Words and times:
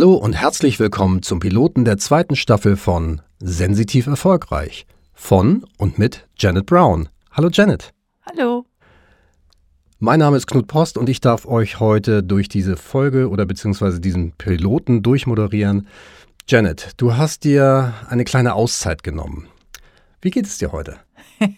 Hallo 0.00 0.14
und 0.14 0.32
herzlich 0.32 0.80
willkommen 0.80 1.20
zum 1.20 1.40
Piloten 1.40 1.84
der 1.84 1.98
zweiten 1.98 2.34
Staffel 2.34 2.78
von 2.78 3.20
Sensitiv 3.38 4.06
Erfolgreich 4.06 4.86
von 5.12 5.66
und 5.76 5.98
mit 5.98 6.26
Janet 6.38 6.64
Brown. 6.64 7.10
Hallo 7.30 7.50
Janet. 7.52 7.92
Hallo. 8.24 8.64
Mein 9.98 10.20
Name 10.20 10.38
ist 10.38 10.46
Knut 10.46 10.68
Post 10.68 10.96
und 10.96 11.10
ich 11.10 11.20
darf 11.20 11.44
euch 11.44 11.80
heute 11.80 12.22
durch 12.22 12.48
diese 12.48 12.78
Folge 12.78 13.28
oder 13.28 13.44
beziehungsweise 13.44 14.00
diesen 14.00 14.32
Piloten 14.32 15.02
durchmoderieren. 15.02 15.86
Janet, 16.48 16.92
du 16.96 17.18
hast 17.18 17.44
dir 17.44 17.92
eine 18.08 18.24
kleine 18.24 18.54
Auszeit 18.54 19.02
genommen. 19.02 19.48
Wie 20.22 20.30
geht 20.30 20.46
es 20.46 20.56
dir 20.56 20.72
heute? 20.72 20.96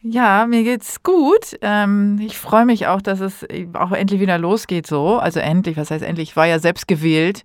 Ja, 0.00 0.46
mir 0.46 0.62
geht's 0.62 1.02
gut. 1.02 1.56
Ähm, 1.60 2.18
ich 2.20 2.38
freue 2.38 2.64
mich 2.64 2.86
auch, 2.86 3.02
dass 3.02 3.20
es 3.20 3.44
auch 3.74 3.90
endlich 3.92 4.20
wieder 4.20 4.38
losgeht 4.38 4.86
so. 4.86 5.18
Also 5.18 5.40
endlich, 5.40 5.76
was 5.76 5.90
heißt 5.90 6.04
endlich? 6.04 6.30
Ich 6.30 6.36
war 6.36 6.46
ja 6.46 6.60
selbst 6.60 6.86
gewählt 6.86 7.44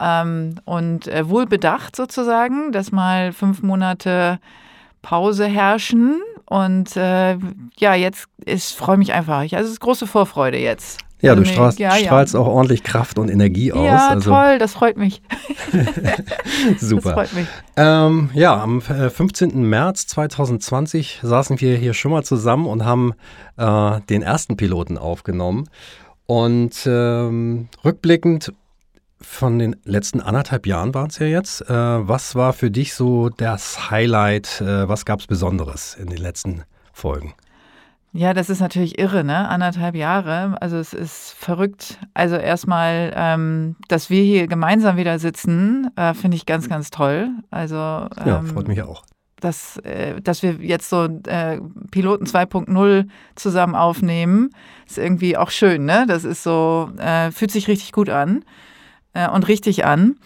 ähm, 0.00 0.54
und 0.64 1.06
äh, 1.08 1.28
wohlbedacht 1.28 1.94
sozusagen, 1.94 2.72
dass 2.72 2.92
mal 2.92 3.32
fünf 3.32 3.62
Monate 3.62 4.40
Pause 5.02 5.46
herrschen. 5.46 6.22
Und 6.46 6.96
äh, 6.96 7.36
ja, 7.78 7.94
jetzt 7.94 8.28
freue 8.74 8.96
mich 8.96 9.12
einfach. 9.12 9.40
Also 9.40 9.56
es 9.56 9.72
ist 9.72 9.80
große 9.80 10.06
Vorfreude 10.06 10.58
jetzt. 10.58 11.00
Ja, 11.22 11.36
du 11.36 11.44
strahlst, 11.44 11.78
ja, 11.78 11.92
strahlst 11.92 12.34
ja. 12.34 12.40
auch 12.40 12.48
ordentlich 12.48 12.82
Kraft 12.82 13.16
und 13.16 13.28
Energie 13.28 13.72
aus. 13.72 13.86
Ja, 13.86 14.08
also. 14.08 14.30
toll, 14.30 14.58
das 14.58 14.72
freut 14.72 14.96
mich. 14.96 15.22
Super. 16.78 17.02
Das 17.02 17.12
freut 17.12 17.32
mich. 17.34 17.46
Ähm, 17.76 18.30
ja, 18.34 18.60
am 18.60 18.80
15. 18.80 19.50
Äh, 19.50 19.54
März 19.54 20.08
2020 20.08 21.20
saßen 21.22 21.60
wir 21.60 21.76
hier 21.76 21.94
schon 21.94 22.10
mal 22.10 22.24
zusammen 22.24 22.66
und 22.66 22.84
haben 22.84 23.14
äh, 23.56 24.00
den 24.10 24.22
ersten 24.22 24.56
Piloten 24.56 24.98
aufgenommen. 24.98 25.68
Und 26.26 26.86
ähm, 26.86 27.68
rückblickend 27.84 28.52
von 29.20 29.60
den 29.60 29.76
letzten 29.84 30.20
anderthalb 30.20 30.66
Jahren 30.66 30.92
waren 30.92 31.08
es 31.08 31.20
ja 31.20 31.26
jetzt. 31.26 31.62
Äh, 31.62 31.72
was 31.72 32.34
war 32.34 32.52
für 32.52 32.72
dich 32.72 32.94
so 32.94 33.28
das 33.28 33.90
Highlight? 33.90 34.60
Äh, 34.60 34.88
was 34.88 35.04
gab 35.04 35.20
es 35.20 35.28
Besonderes 35.28 35.94
in 35.94 36.08
den 36.08 36.18
letzten 36.18 36.64
Folgen? 36.92 37.34
Ja, 38.14 38.34
das 38.34 38.50
ist 38.50 38.60
natürlich 38.60 38.98
irre, 38.98 39.24
ne? 39.24 39.48
Anderthalb 39.48 39.94
Jahre. 39.94 40.60
Also 40.60 40.76
es 40.76 40.92
ist 40.92 41.32
verrückt. 41.32 41.98
Also 42.12 42.36
erstmal, 42.36 43.12
ähm, 43.16 43.76
dass 43.88 44.10
wir 44.10 44.22
hier 44.22 44.46
gemeinsam 44.48 44.98
wieder 44.98 45.18
sitzen, 45.18 45.90
äh, 45.96 46.12
finde 46.12 46.36
ich 46.36 46.44
ganz, 46.44 46.68
ganz 46.68 46.90
toll. 46.90 47.30
Also 47.50 47.76
ähm, 47.76 48.26
ja, 48.26 48.42
freut 48.42 48.68
mich 48.68 48.82
auch. 48.82 49.04
Dass, 49.40 49.78
äh, 49.78 50.20
dass 50.20 50.42
wir 50.42 50.52
jetzt 50.60 50.90
so 50.90 51.04
äh, 51.26 51.58
Piloten 51.90 52.26
2.0 52.26 53.08
zusammen 53.34 53.74
aufnehmen, 53.74 54.50
ist 54.86 54.98
irgendwie 54.98 55.38
auch 55.38 55.50
schön, 55.50 55.86
ne? 55.86 56.04
Das 56.06 56.24
ist 56.24 56.42
so, 56.42 56.90
äh, 56.98 57.30
fühlt 57.30 57.50
sich 57.50 57.66
richtig 57.66 57.92
gut 57.92 58.10
an 58.10 58.44
äh, 59.14 59.28
und 59.28 59.48
richtig 59.48 59.86
an. 59.86 60.16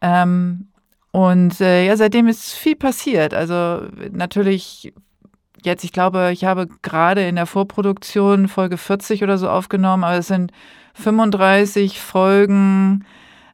Ähm, 0.00 0.68
und 1.10 1.60
äh, 1.60 1.86
ja, 1.86 1.96
seitdem 1.96 2.26
ist 2.26 2.54
viel 2.54 2.76
passiert. 2.76 3.34
Also 3.34 3.82
natürlich 4.12 4.94
jetzt, 5.62 5.84
ich 5.84 5.92
glaube, 5.92 6.30
ich 6.32 6.44
habe 6.44 6.68
gerade 6.82 7.26
in 7.26 7.36
der 7.36 7.46
Vorproduktion 7.46 8.48
Folge 8.48 8.76
40 8.76 9.22
oder 9.22 9.38
so 9.38 9.48
aufgenommen, 9.48 10.04
aber 10.04 10.18
es 10.18 10.28
sind 10.28 10.52
35 10.94 12.00
Folgen 12.00 13.04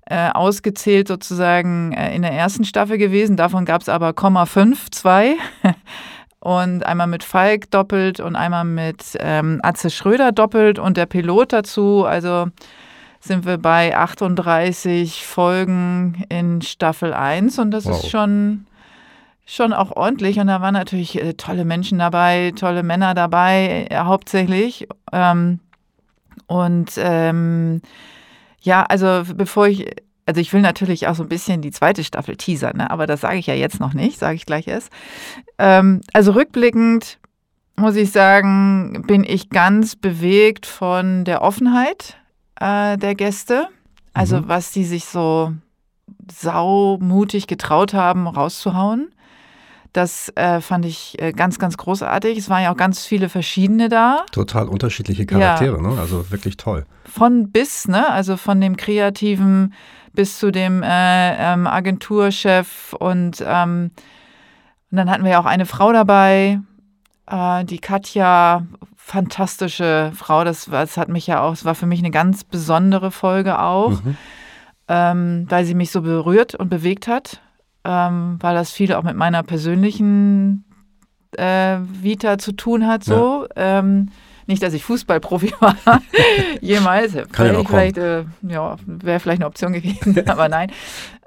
äh, 0.07 0.31
ausgezählt 0.31 1.09
sozusagen 1.09 1.93
äh, 1.93 2.15
in 2.15 2.23
der 2.23 2.33
ersten 2.33 2.65
Staffel 2.65 2.99
gewesen. 2.99 3.37
Davon 3.37 3.65
gab 3.65 3.81
es 3.81 3.89
aber 3.89 4.11
0,5, 4.11 4.91
zwei. 4.91 5.37
und 6.41 6.85
einmal 6.85 7.07
mit 7.07 7.25
Falk 7.25 7.71
doppelt 7.71 8.21
und 8.21 8.37
einmal 8.37 8.65
mit 8.65 9.17
ähm, 9.19 9.61
Atze 9.63 9.89
Schröder 9.89 10.31
doppelt 10.31 10.79
und 10.79 10.97
der 10.99 11.07
Pilot 11.07 11.55
dazu. 11.55 12.05
Also 12.05 12.49
sind 13.21 13.47
wir 13.47 13.57
bei 13.57 13.97
38 13.97 15.25
Folgen 15.25 16.25
in 16.29 16.61
Staffel 16.61 17.15
1 17.15 17.59
und 17.59 17.71
das 17.71 17.87
wow. 17.87 17.97
ist 17.97 18.11
schon 18.11 18.67
schon 19.47 19.73
auch 19.73 19.91
ordentlich 19.91 20.39
und 20.39 20.47
da 20.47 20.61
waren 20.61 20.75
natürlich 20.75 21.21
äh, 21.21 21.35
tolle 21.35 21.65
Menschen 21.65 21.99
dabei, 21.99 22.53
tolle 22.57 22.83
Männer 22.83 23.15
dabei, 23.15 23.87
äh, 23.91 23.97
hauptsächlich. 23.97 24.89
Ähm, 25.13 25.61
und 26.47 26.93
ähm, 26.97 27.83
ja, 28.61 28.85
also 28.85 29.23
bevor 29.35 29.69
ich, 29.69 29.87
also 30.27 30.41
ich 30.41 30.53
will 30.53 30.63
natürlich 30.63 31.07
auch 31.07 31.15
so 31.15 31.23
ein 31.23 31.29
bisschen 31.29 31.61
die 31.61 31.71
zweite 31.71 32.05
Staffel 32.05 32.37
teasern, 32.37 32.79
ne? 32.79 32.91
aber 32.91 33.07
das 33.07 33.21
sage 33.21 33.37
ich 33.37 33.47
ja 33.47 33.55
jetzt 33.55 33.81
noch 33.81 33.93
nicht, 33.93 34.19
sage 34.19 34.37
ich 34.37 34.47
gleich 34.47 34.67
erst. 34.67 34.91
Ähm, 35.59 36.01
also 36.13 36.33
rückblickend 36.33 37.19
muss 37.77 37.97
ich 37.97 38.13
sagen, 38.13 39.05
bin 39.07 39.25
ich 39.25 39.51
ganz 39.51 39.97
bewegt 39.97 40.65
von 40.65 41.25
der 41.25 41.43
Offenheit 41.43 42.17
äh, 42.61 42.97
der 42.97 43.15
Gäste. 43.15 43.69
Also 44.13 44.39
mhm. 44.39 44.49
was 44.49 44.71
die 44.71 44.85
sich 44.85 45.05
so 45.05 45.53
saumutig 46.31 47.47
getraut 47.47 47.93
haben, 47.95 48.27
rauszuhauen. 48.27 49.14
Das 49.95 50.29
äh, 50.35 50.61
fand 50.61 50.85
ich 50.85 51.23
äh, 51.23 51.31
ganz, 51.31 51.61
ganz 51.61 51.77
großartig. 51.77 52.37
Es 52.37 52.51
waren 52.51 52.65
ja 52.65 52.73
auch 52.73 52.77
ganz 52.77 53.07
viele 53.07 53.29
verschiedene 53.29 53.89
da. 53.89 54.27
Total 54.33 54.69
unterschiedliche 54.69 55.25
Charaktere, 55.25 55.77
ja. 55.77 55.83
ne? 55.83 56.01
Also 56.01 56.33
wirklich 56.33 56.57
toll. 56.57 56.85
Von 57.05 57.53
bis, 57.53 57.87
ne? 57.87 58.11
Also 58.11 58.37
von 58.37 58.61
dem 58.61 58.77
Kreativen 58.77 59.73
bis 60.13 60.41
zu 60.41 60.51
dem 60.51 60.83
äh, 60.83 61.37
ähm, 61.37 61.69
Agenturchef 61.69 62.93
und, 62.99 63.45
ähm, 63.47 63.93
und 64.91 64.97
dann 64.97 65.09
hatten 65.09 65.23
wir 65.23 65.31
ja 65.31 65.41
auch 65.41 65.47
eine 65.47 65.65
Frau 65.65 65.93
dabei, 65.93 66.59
äh, 67.29 67.65
die 67.65 67.79
Katja, 67.79 68.67
fantastische 68.97 70.11
Frau. 70.17 70.43
Das, 70.43 70.65
das 70.65 70.97
hat 70.97 71.09
mich 71.09 71.29
ja 71.29 71.41
auch, 71.41 71.53
es 71.53 71.65
war 71.65 71.77
für 71.77 71.87
mich 71.87 72.01
eine 72.01 72.11
ganz 72.11 72.43
besondere 72.43 73.13
Folge 73.13 73.61
auch, 73.61 74.03
mhm. 74.03 74.17
ähm, 74.89 75.47
weil 75.49 75.65
sie 75.65 75.75
mich 75.75 75.93
so 75.93 76.03
berührt 76.03 76.57
und 76.57 76.69
bewegt 76.69 77.07
hat 77.07 77.41
ähm, 77.85 78.39
weil 78.41 78.55
das 78.55 78.71
viel 78.71 78.93
auch 78.95 79.03
mit 79.03 79.17
meiner 79.17 79.43
persönlichen 79.43 80.65
äh, 81.33 81.79
Vita 81.81 82.39
zu 82.39 82.53
tun 82.53 82.87
hat. 82.87 83.05
So. 83.05 83.47
Ja. 83.57 83.79
Ähm, 83.81 84.11
nicht, 84.47 84.63
dass 84.63 84.75
ich 84.75 84.85
Fußballprofi 84.85 85.55
war, 85.61 85.77
jemals. 86.61 87.17
Kann 87.33 87.47
ja 87.47 87.65
vielleicht, 87.65 87.99
äh, 87.99 88.25
ja, 88.43 88.77
wäre 88.87 89.21
vielleicht 89.21 89.41
eine 89.41 89.47
Option 89.47 89.73
gewesen, 89.73 90.23
aber 90.29 90.49
nein. 90.49 90.71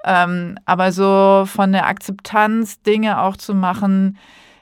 Ähm, 0.04 0.56
aber 0.64 0.92
so 0.92 1.44
von 1.46 1.72
der 1.72 1.86
Akzeptanz, 1.86 2.80
Dinge 2.82 3.20
auch 3.20 3.36
zu 3.36 3.54
machen, 3.54 4.16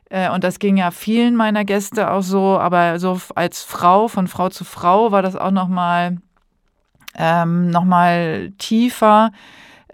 äh, 0.09 0.31
und 0.31 0.45
das 0.45 0.59
ging 0.59 0.77
ja 0.77 0.91
vielen 0.91 1.37
meiner 1.37 1.65
Gäste 1.65 2.11
auch 2.11 2.23
so, 2.23 2.59
aber 2.59 2.99
so 2.99 3.21
als 3.35 3.63
Frau, 3.63 4.09
von 4.09 4.29
Frau 4.29 4.49
zu 4.49 4.65
Frau, 4.65 5.13
war 5.13 5.23
das 5.23 5.37
auch 5.37 5.51
nochmal 5.51 6.19
ähm, 7.19 7.71
noch 7.71 7.87
tiefer 8.59 9.31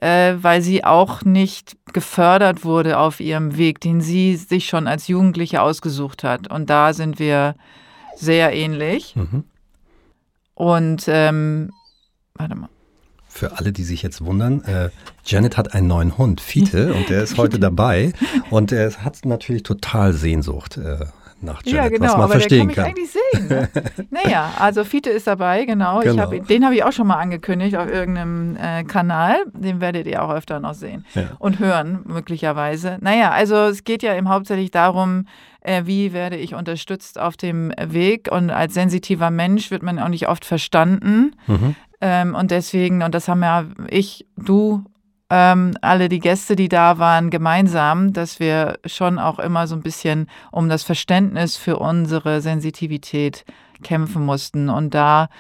äh, 0.03 0.43
weil 0.43 0.63
sie 0.63 0.83
auch 0.83 1.23
nicht 1.23 1.77
gefördert 1.93 2.65
wurde 2.65 2.99
auf 2.99 3.21
ihrem 3.21 3.57
Weg, 3.57 3.81
den 3.81 4.01
sie 4.01 4.35
sich 4.35 4.67
schon 4.67 4.89
als 4.89 5.07
Jugendliche 5.07 5.63
ausgesucht 5.63 6.25
hat. 6.25 6.49
Und 6.49 6.69
da 6.71 6.93
sind 6.93 7.21
wir 7.21 7.55
sehr 8.17 8.53
ähnlich. 8.53 9.15
Mhm. 9.15 9.45
Und 10.55 11.05
ähm, 11.07 11.71
warte 12.35 12.57
mal. 12.57 12.69
Für 13.29 13.59
alle, 13.59 13.73
die 13.73 13.85
sich 13.85 14.03
jetzt 14.03 14.25
wundern, 14.25 14.63
äh, 14.65 14.91
Janet 15.25 15.57
hat 15.57 15.73
einen 15.73 15.87
neuen 15.87 16.19
Hund, 16.19 16.41
Fiete, 16.41 16.93
und 16.95 17.09
der 17.09 17.23
ist 17.23 17.39
heute 17.39 17.59
dabei. 17.61 18.13
Und 18.51 18.73
er 18.73 18.93
hat 19.05 19.25
natürlich 19.25 19.63
total 19.63 20.13
Sehnsucht 20.13 20.79
äh, 20.79 21.07
nach 21.43 21.63
Janet, 21.65 21.83
ja, 21.83 21.89
genau, 21.89 22.05
was 22.05 22.13
man 22.13 22.23
aber 22.23 22.33
verstehen 22.33 22.69
der 22.69 22.77
kann. 22.77 22.85
kann. 22.85 22.95
eigentlich 22.95 23.11
sehen. 23.11 23.49
Ne? 23.49 23.69
naja, 24.11 24.53
also 24.59 24.85
Fiete 24.85 25.11
ist 25.11 25.27
dabei, 25.27 25.65
genau. 25.65 26.01
genau. 26.01 26.23
Hab, 26.23 26.47
den 26.47 26.65
habe 26.65 26.75
ich 26.75 26.85
auch 26.85 26.93
schon 26.93 27.07
mal 27.07 27.17
angekündigt 27.17 27.77
auf 27.77 27.89
irgendeinem 27.89 28.57
äh, 28.57 28.85
Kanal. 28.85 29.37
Den 29.53 29.81
werdet 29.81 30.07
ihr 30.07 30.23
auch 30.23 30.31
öfter 30.31 30.61
noch 30.61 30.75
sehen 30.75 31.05
ja. 31.15 31.31
und 31.39 31.59
hören, 31.59 32.01
möglicherweise. 32.05 32.99
Naja, 33.01 33.31
also 33.31 33.57
es 33.57 33.85
geht 33.85 34.03
ja 34.03 34.15
eben 34.15 34.29
hauptsächlich 34.29 34.71
darum, 34.71 35.27
äh, 35.61 35.83
wie 35.85 36.13
werde 36.13 36.37
ich 36.37 36.55
unterstützt 36.55 37.19
auf 37.19 37.37
dem 37.37 37.73
Weg. 37.81 38.31
Und 38.31 38.51
als 38.51 38.75
sensitiver 38.75 39.31
Mensch 39.31 39.71
wird 39.71 39.83
man 39.83 39.99
auch 39.99 40.09
nicht 40.09 40.29
oft 40.29 40.45
verstanden. 40.45 41.35
Mhm. 41.47 41.77
Ähm, 42.01 42.35
und 42.35 42.51
deswegen, 42.51 43.03
und 43.03 43.15
das 43.15 43.29
haben 43.29 43.43
ja 43.43 43.65
ich, 43.89 44.27
du 44.37 44.85
ähm, 45.35 45.73
alle 45.81 46.11
die 46.11 46.19
Gäste, 46.19 46.57
die 46.57 46.69
da 46.69 46.99
waren, 46.99 47.31
gemeinsam, 47.31 48.13
dass 48.13 48.39
wir 48.39 48.79
schon 48.85 49.19
auch 49.19 49.39
immer 49.39 49.67
so 49.67 49.75
ein 49.75 49.81
bisschen 49.81 50.29
um 50.51 50.69
das 50.69 50.83
Verständnis 50.83 51.57
für 51.57 51.79
unsere 51.79 52.43
Sensitivität 52.43 53.47
kämpfen 53.83 54.27
mussten. 54.27 54.69
Und 54.69 54.93
da 54.93 55.31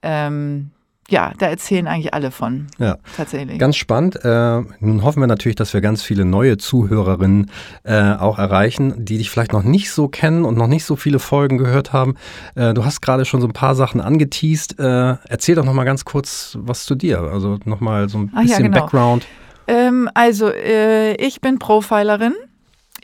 ähm, 0.00 0.70
ja, 1.12 1.32
da 1.38 1.46
erzählen 1.46 1.86
eigentlich 1.86 2.14
alle 2.14 2.30
von. 2.30 2.68
Ja, 2.78 2.96
tatsächlich. 3.16 3.58
Ganz 3.58 3.76
spannend. 3.76 4.16
Äh, 4.24 4.62
nun 4.80 5.04
hoffen 5.04 5.20
wir 5.20 5.26
natürlich, 5.26 5.56
dass 5.56 5.74
wir 5.74 5.82
ganz 5.82 6.02
viele 6.02 6.24
neue 6.24 6.56
Zuhörerinnen 6.56 7.50
äh, 7.84 8.14
auch 8.14 8.38
erreichen, 8.38 9.04
die 9.04 9.18
dich 9.18 9.28
vielleicht 9.28 9.52
noch 9.52 9.62
nicht 9.62 9.90
so 9.90 10.08
kennen 10.08 10.46
und 10.46 10.56
noch 10.56 10.66
nicht 10.66 10.84
so 10.84 10.96
viele 10.96 11.18
Folgen 11.18 11.58
gehört 11.58 11.92
haben. 11.92 12.14
Äh, 12.54 12.72
du 12.72 12.86
hast 12.86 13.02
gerade 13.02 13.26
schon 13.26 13.42
so 13.42 13.46
ein 13.46 13.52
paar 13.52 13.74
Sachen 13.74 14.00
angeteased. 14.00 14.80
Äh, 14.80 15.16
erzähl 15.28 15.54
doch 15.54 15.66
noch 15.66 15.74
mal 15.74 15.84
ganz 15.84 16.06
kurz 16.06 16.56
was 16.58 16.84
zu 16.84 16.94
dir. 16.94 17.20
Also 17.20 17.58
noch 17.66 17.80
mal 17.80 18.08
so 18.08 18.18
ein 18.18 18.28
bisschen 18.28 18.48
ja, 18.48 18.58
genau. 18.58 18.80
Background. 18.80 19.26
Ähm, 19.68 20.08
also 20.14 20.48
äh, 20.48 21.14
ich 21.16 21.42
bin 21.42 21.58
Profilerin. 21.58 22.32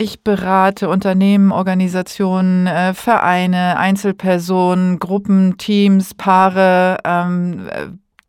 Ich 0.01 0.23
berate 0.23 0.87
Unternehmen, 0.87 1.51
Organisationen, 1.51 2.67
äh, 2.67 2.93
Vereine, 2.93 3.77
Einzelpersonen, 3.77 4.97
Gruppen, 4.97 5.57
Teams, 5.57 6.13
Paare, 6.13 6.99
ähm, 7.03 7.69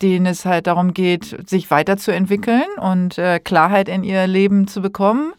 denen 0.02 0.26
es 0.26 0.44
halt 0.44 0.66
darum 0.66 0.94
geht, 0.94 1.48
sich 1.48 1.70
weiterzuentwickeln 1.70 2.64
und 2.80 3.18
äh, 3.18 3.38
Klarheit 3.38 3.88
in 3.88 4.02
ihr 4.02 4.26
Leben 4.26 4.66
zu 4.66 4.82
bekommen. 4.82 5.32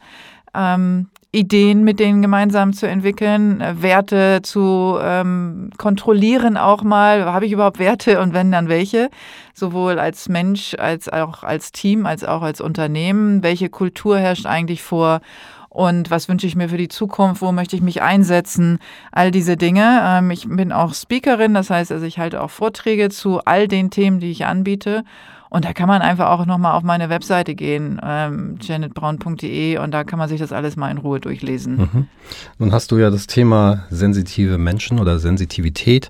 Ähm, 0.53 1.09
Ideen 1.33 1.83
mit 1.83 1.99
denen 1.99 2.21
gemeinsam 2.21 2.71
zu 2.71 2.87
entwickeln, 2.87 3.59
äh, 3.59 3.81
Werte 3.81 4.39
zu 4.41 4.97
ähm, 5.01 5.71
kontrollieren 5.77 6.55
auch 6.55 6.83
mal. 6.83 7.25
Habe 7.25 7.45
ich 7.45 7.51
überhaupt 7.51 7.77
Werte 7.77 8.21
und 8.21 8.33
wenn 8.33 8.53
dann 8.53 8.69
welche? 8.69 9.09
Sowohl 9.53 9.99
als 9.99 10.29
Mensch, 10.29 10.75
als 10.79 11.09
auch 11.09 11.43
als 11.43 11.73
Team, 11.73 12.05
als 12.05 12.23
auch 12.23 12.41
als 12.41 12.61
Unternehmen. 12.61 13.43
Welche 13.43 13.67
Kultur 13.67 14.17
herrscht 14.17 14.45
eigentlich 14.45 14.81
vor? 14.81 15.19
Und 15.73 16.11
was 16.11 16.27
wünsche 16.27 16.45
ich 16.45 16.57
mir 16.57 16.67
für 16.67 16.77
die 16.77 16.89
Zukunft? 16.89 17.41
Wo 17.41 17.53
möchte 17.53 17.77
ich 17.77 17.81
mich 17.81 18.01
einsetzen? 18.01 18.79
All 19.13 19.31
diese 19.31 19.55
Dinge. 19.55 20.01
Ähm, 20.03 20.29
ich 20.29 20.45
bin 20.49 20.73
auch 20.73 20.93
Speakerin, 20.93 21.53
das 21.53 21.69
heißt, 21.69 21.93
also 21.93 22.05
ich 22.05 22.19
halte 22.19 22.41
auch 22.41 22.49
Vorträge 22.49 23.09
zu 23.09 23.39
all 23.45 23.69
den 23.69 23.89
Themen, 23.89 24.19
die 24.19 24.31
ich 24.31 24.45
anbiete. 24.45 25.05
Und 25.49 25.63
da 25.63 25.71
kann 25.71 25.87
man 25.87 26.01
einfach 26.01 26.29
auch 26.29 26.45
nochmal 26.45 26.75
auf 26.75 26.83
meine 26.83 27.07
Webseite 27.07 27.55
gehen, 27.55 28.01
ähm, 28.03 28.57
janetbraun.de, 28.61 29.77
und 29.77 29.91
da 29.91 30.03
kann 30.03 30.19
man 30.19 30.27
sich 30.27 30.41
das 30.41 30.51
alles 30.51 30.75
mal 30.75 30.91
in 30.91 30.97
Ruhe 30.97 31.21
durchlesen. 31.21 31.77
Mhm. 31.77 32.07
Nun 32.57 32.73
hast 32.73 32.91
du 32.91 32.97
ja 32.97 33.09
das 33.09 33.27
Thema 33.27 33.85
sensitive 33.89 34.57
Menschen 34.57 34.99
oder 34.99 35.19
Sensitivität 35.19 36.09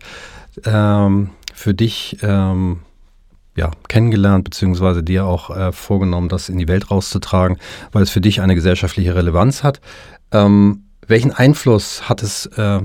ähm, 0.66 1.30
für 1.54 1.76
dich 1.76 2.18
ähm, 2.24 2.80
ja, 3.56 3.72
kennengelernt, 3.88 4.46
beziehungsweise 4.46 5.04
dir 5.04 5.26
auch 5.26 5.50
äh, 5.56 5.72
vorgenommen, 5.72 6.30
das 6.30 6.50
in 6.50 6.58
die 6.58 6.68
Welt 6.68 6.90
rauszutragen, 6.90 7.58
weil 7.92 8.04
es 8.04 8.10
für 8.10 8.22
dich 8.22 8.42
eine 8.42 8.56
gesellschaftliche 8.56 9.16
Relevanz 9.16 9.64
hat. 9.64 9.82
Ähm, 10.32 10.84
welchen 11.08 11.32
Einfluss 11.34 12.08
hat 12.08 12.24
es 12.24 12.46
äh, 12.58 12.80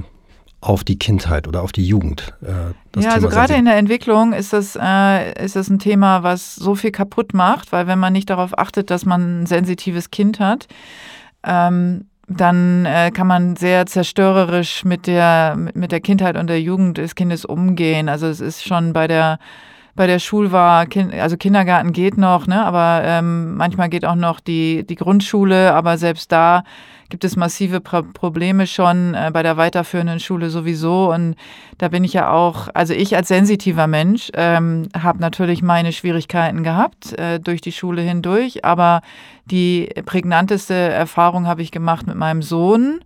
auf 0.61 0.83
die 0.83 0.99
Kindheit 0.99 1.47
oder 1.47 1.63
auf 1.63 1.71
die 1.71 1.87
Jugend. 1.87 2.35
Äh, 2.43 2.47
ja, 2.49 2.73
Thema 2.93 3.13
also 3.13 3.29
gerade 3.29 3.55
in 3.55 3.67
der 3.67 3.77
Entwicklung 3.77 4.33
ist 4.33 4.53
das, 4.53 4.77
äh, 4.81 5.45
ist 5.45 5.55
das 5.55 5.69
ein 5.69 5.79
Thema, 5.79 6.25
was 6.25 6.57
so 6.57 6.75
viel 6.75 6.91
kaputt 6.91 7.35
macht, 7.35 7.71
weil 7.71 7.87
wenn 7.87 8.01
man 8.01 8.13
nicht 8.13 8.31
darauf 8.31 8.59
achtet, 8.59 8.91
dass 8.91 9.05
man 9.05 9.43
ein 9.43 9.47
sensitives 9.47 10.11
Kind 10.11 10.41
hat, 10.41 10.67
ähm, 11.45 12.07
dann 12.27 12.85
äh, 12.87 13.13
kann 13.13 13.29
man 13.29 13.55
sehr 13.55 13.87
zerstörerisch 13.87 14.85
mit 14.85 15.07
der, 15.07 15.57
mit 15.75 15.93
der 15.93 16.01
Kindheit 16.01 16.37
und 16.37 16.49
der 16.49 16.61
Jugend 16.61 16.99
des 16.99 17.15
Kindes 17.15 17.45
umgehen. 17.45 18.09
Also 18.09 18.27
es 18.27 18.41
ist 18.41 18.65
schon 18.65 18.93
bei 18.93 19.07
der 19.07 19.39
bei 19.97 20.07
der 20.07 20.19
Schulwahl, 20.19 20.87
also 21.19 21.37
Kindergarten 21.37 21.93
geht 21.93 22.19
noch, 22.19 22.47
ne, 22.47 22.65
aber 22.65 23.03
ähm, 23.05 23.57
manchmal 23.57 23.89
geht 23.89 24.05
auch 24.05 24.15
noch 24.15 24.41
die, 24.41 24.87
die 24.87 24.95
Grundschule, 24.95 25.75
aber 25.75 25.99
selbst 25.99 26.31
da 26.31 26.63
gibt 27.09 27.25
es 27.25 27.37
massive 27.37 27.81
Pro 27.81 28.03
Probleme 28.03 28.67
schon 28.67 29.15
äh, 29.15 29.31
bei 29.33 29.43
der 29.43 29.57
weiterführenden 29.57 30.21
Schule 30.21 30.51
sowieso. 30.51 31.13
Und 31.13 31.37
da 31.79 31.89
bin 31.89 32.05
ich 32.05 32.13
ja 32.13 32.31
auch, 32.31 32.69
also 32.75 32.95
ich 32.95 33.17
als 33.17 33.29
sensitiver 33.29 33.87
Mensch 33.87 34.31
ähm, 34.35 34.89
habe 34.97 35.21
natürlich 35.21 35.63
meine 35.63 35.93
Schwierigkeiten 35.93 36.63
gehabt 36.63 37.13
äh, 37.19 37.39
durch 37.39 37.61
die 37.61 37.73
Schule 37.73 38.03
hindurch, 38.03 38.65
aber 38.65 39.03
die 39.47 39.89
prägnanteste 40.05 40.75
Erfahrung 40.75 41.47
habe 41.47 41.63
ich 41.63 41.71
gemacht 41.71 42.07
mit 42.07 42.17
meinem 42.17 42.43
Sohn 42.43 43.01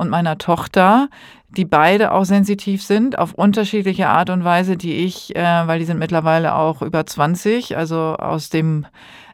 und 0.00 0.08
meiner 0.08 0.38
Tochter, 0.38 1.08
die 1.50 1.64
beide 1.64 2.12
auch 2.12 2.24
sensitiv 2.24 2.82
sind, 2.82 3.18
auf 3.18 3.34
unterschiedliche 3.34 4.08
Art 4.08 4.30
und 4.30 4.44
Weise, 4.44 4.76
die 4.76 5.04
ich, 5.04 5.36
äh, 5.36 5.66
weil 5.66 5.78
die 5.78 5.84
sind 5.84 5.98
mittlerweile 5.98 6.54
auch 6.54 6.80
über 6.80 7.04
20, 7.04 7.76
also 7.76 8.16
aus 8.16 8.48
dem 8.48 8.86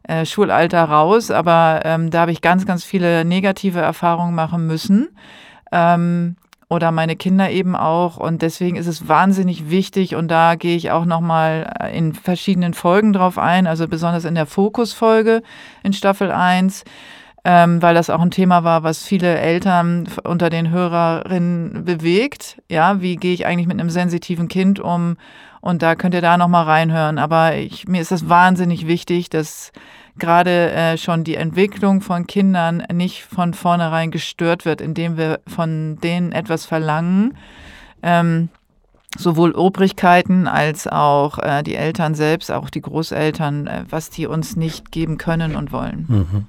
äh, 0.03 0.27
Schulalter 0.27 0.85
raus, 0.85 1.31
aber 1.31 1.83
ähm, 1.85 2.11
da 2.11 2.23
habe 2.23 2.33
ich 2.33 2.41
ganz, 2.41 2.67
ganz 2.67 2.85
viele 2.85 3.25
negative 3.25 3.81
Erfahrungen 3.81 4.35
machen 4.35 4.67
müssen. 4.67 5.09
Ähm, 5.73 6.37
oder 6.69 6.91
meine 6.91 7.15
Kinder 7.15 7.49
eben 7.51 7.77
auch. 7.77 8.17
Und 8.17 8.43
deswegen 8.43 8.77
ist 8.77 8.89
es 8.89 9.09
wahnsinnig 9.09 9.71
wichtig, 9.71 10.17
und 10.17 10.29
da 10.29 10.57
gehe 10.57 10.77
ich 10.77 10.91
auch 10.91 11.05
nochmal 11.05 11.73
äh, 11.81 11.97
in 11.97 12.13
verschiedenen 12.13 12.75
Folgen 12.75 13.13
drauf 13.13 13.39
ein, 13.39 13.67
also 13.67 13.87
besonders 13.87 14.25
in 14.25 14.35
der 14.35 14.47
Fokusfolge 14.47 15.43
in 15.85 15.93
Staffel 15.93 16.33
1, 16.33 16.85
ähm, 17.48 17.81
weil 17.81 17.94
das 17.94 18.10
auch 18.10 18.20
ein 18.20 18.32
Thema 18.32 18.64
war, 18.64 18.82
was 18.82 19.04
viele 19.04 19.38
Eltern 19.38 20.08
unter 20.25 20.50
den 20.50 20.70
Hörerinnen 20.70 21.84
bewegt. 21.84 22.60
Ja, 22.69 23.00
wie 23.00 23.14
gehe 23.14 23.32
ich 23.32 23.46
eigentlich 23.46 23.69
mit 23.69 23.78
einem 23.78 23.88
sensitiven 23.88 24.48
Kind 24.48 24.81
um? 24.81 25.16
Und 25.60 25.81
da 25.81 25.94
könnt 25.94 26.14
ihr 26.14 26.20
da 26.20 26.38
nochmal 26.38 26.64
reinhören. 26.64 27.20
Aber 27.20 27.54
ich, 27.54 27.87
mir 27.87 28.00
ist 28.00 28.10
das 28.10 28.28
wahnsinnig 28.28 28.88
wichtig, 28.88 29.31
dass 29.31 29.70
gerade 30.19 30.72
äh, 30.72 30.98
schon 30.98 31.22
die 31.22 31.37
Entwicklung 31.37 32.00
von 32.00 32.26
Kindern 32.26 32.82
nicht 32.93 33.22
von 33.22 33.54
vornherein 33.54 34.10
gestört 34.10 34.64
wird, 34.64 34.81
indem 34.81 35.16
wir 35.16 35.38
von 35.46 36.00
denen 36.00 36.32
etwas 36.32 36.66
verlangen. 36.66 37.38
Ähm, 38.02 38.48
sowohl 39.19 39.53
Obrigkeiten 39.53 40.47
als 40.47 40.87
auch 40.87 41.39
äh, 41.39 41.63
die 41.63 41.75
Eltern 41.75 42.15
selbst, 42.15 42.51
auch 42.51 42.71
die 42.71 42.81
Großeltern, 42.81 43.67
äh, 43.67 43.85
was 43.89 44.11
die 44.11 44.27
uns 44.27 44.57
nicht 44.57 44.93
geben 44.93 45.19
können 45.19 45.57
und 45.57 45.73
wollen. 45.73 46.07
Mhm. 46.09 46.47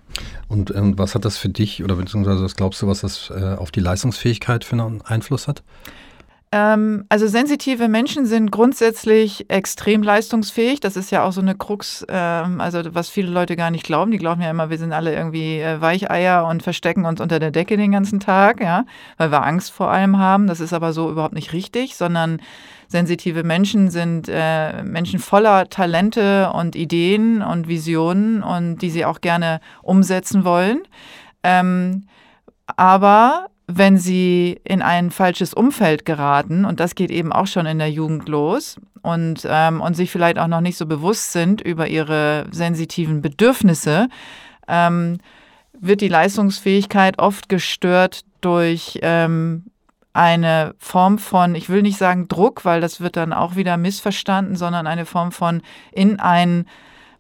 Und 0.48 0.74
ähm, 0.75 0.98
was 0.98 1.16
hat 1.16 1.25
das 1.25 1.38
für 1.38 1.50
dich 1.50 1.84
oder 1.84 1.96
beziehungsweise 1.96 2.44
was 2.44 2.56
glaubst 2.56 2.81
du, 2.81 2.88
was 2.88 3.02
das 3.02 3.30
äh, 3.30 3.56
auf 3.56 3.72
die 3.72 3.80
Leistungsfähigkeit 3.80 4.64
für 4.64 4.74
einen 4.74 5.02
Einfluss 5.02 5.48
hat? 5.48 5.64
Ähm, 6.49 7.03
also 7.09 7.27
sensitive 7.27 7.89
Menschen 7.89 8.25
sind 8.25 8.51
grundsätzlich 8.51 9.49
extrem 9.49 10.01
leistungsfähig. 10.01 10.79
Das 10.79 10.95
ist 10.95 11.11
ja 11.11 11.23
auch 11.25 11.33
so 11.33 11.41
eine 11.41 11.55
Krux, 11.55 12.05
ähm, 12.07 12.61
also 12.61 12.81
was 12.94 13.09
viele 13.09 13.29
Leute 13.29 13.57
gar 13.57 13.69
nicht 13.69 13.83
glauben. 13.83 14.11
Die 14.11 14.17
glauben 14.17 14.41
ja 14.41 14.49
immer, 14.49 14.69
wir 14.69 14.77
sind 14.77 14.94
alle 14.94 15.13
irgendwie 15.13 15.59
äh, 15.59 15.81
Weicheier 15.81 16.47
und 16.47 16.63
verstecken 16.63 17.05
uns 17.05 17.19
unter 17.19 17.39
der 17.39 17.51
Decke 17.51 17.75
den 17.75 17.91
ganzen 17.91 18.21
Tag, 18.21 18.61
ja, 18.61 18.85
weil 19.17 19.29
wir 19.29 19.44
Angst 19.44 19.71
vor 19.71 19.91
allem 19.91 20.17
haben. 20.17 20.47
Das 20.47 20.61
ist 20.61 20.71
aber 20.71 20.94
so 20.94 21.11
überhaupt 21.11 21.33
nicht 21.35 21.51
richtig, 21.51 21.97
sondern 21.97 22.41
sensitive 22.88 23.44
Menschen 23.44 23.89
sind 23.89 24.29
äh, 24.29 24.83
Menschen 24.83 25.19
voller 25.19 25.67
Talente 25.69 26.51
und 26.53 26.77
Ideen 26.77 27.41
und 27.41 27.67
Visionen 27.67 28.41
und 28.41 28.77
die 28.77 28.89
sie 28.89 29.03
auch 29.03 29.19
gerne 29.19 29.59
umsetzen 29.81 30.45
wollen. 30.45 30.83
Ähm, 31.44 32.07
aber 32.77 33.47
wenn 33.68 33.98
sie 33.98 34.60
in 34.64 34.81
ein 34.81 35.12
falsches 35.12 35.54
Umfeld 35.54 36.06
geraten, 36.06 36.66
und 36.66 36.80
das 36.80 36.96
geht 36.96 37.12
eben 37.12 37.34
auch 37.34 37.48
schon 37.48 37.66
in 37.66 37.80
der 37.80 37.92
Jugend 37.92 38.30
los, 38.30 38.78
und, 39.02 39.46
ähm, 39.50 39.81
und 39.81 39.96
sich 39.96 40.12
vielleicht 40.12 40.40
auch 40.40 40.48
noch 40.48 40.62
nicht 40.62 40.78
so 40.78 40.86
bewusst 40.86 41.31
sind 41.31 41.62
über 41.62 41.88
ihre 41.88 42.46
sensitiven 42.52 43.22
Bedürfnisse, 43.22 44.10
ähm, 44.68 45.19
wird 45.80 46.02
die 46.02 46.08
Leistungsfähigkeit 46.08 47.19
oft 47.19 47.50
gestört 47.50 48.22
durch 48.42 49.00
ähm, 49.02 49.66
eine 50.14 50.74
Form 50.80 51.19
von, 51.19 51.54
ich 51.54 51.69
will 51.69 51.83
nicht 51.83 51.97
sagen 51.97 52.28
Druck, 52.28 52.66
weil 52.66 52.81
das 52.81 53.02
wird 53.02 53.16
dann 53.18 53.33
auch 53.33 53.56
wieder 53.56 53.78
missverstanden, 53.78 54.56
sondern 54.56 54.88
eine 54.88 55.06
Form 55.06 55.31
von 55.31 55.62
in 55.92 56.19
ein 56.19 56.66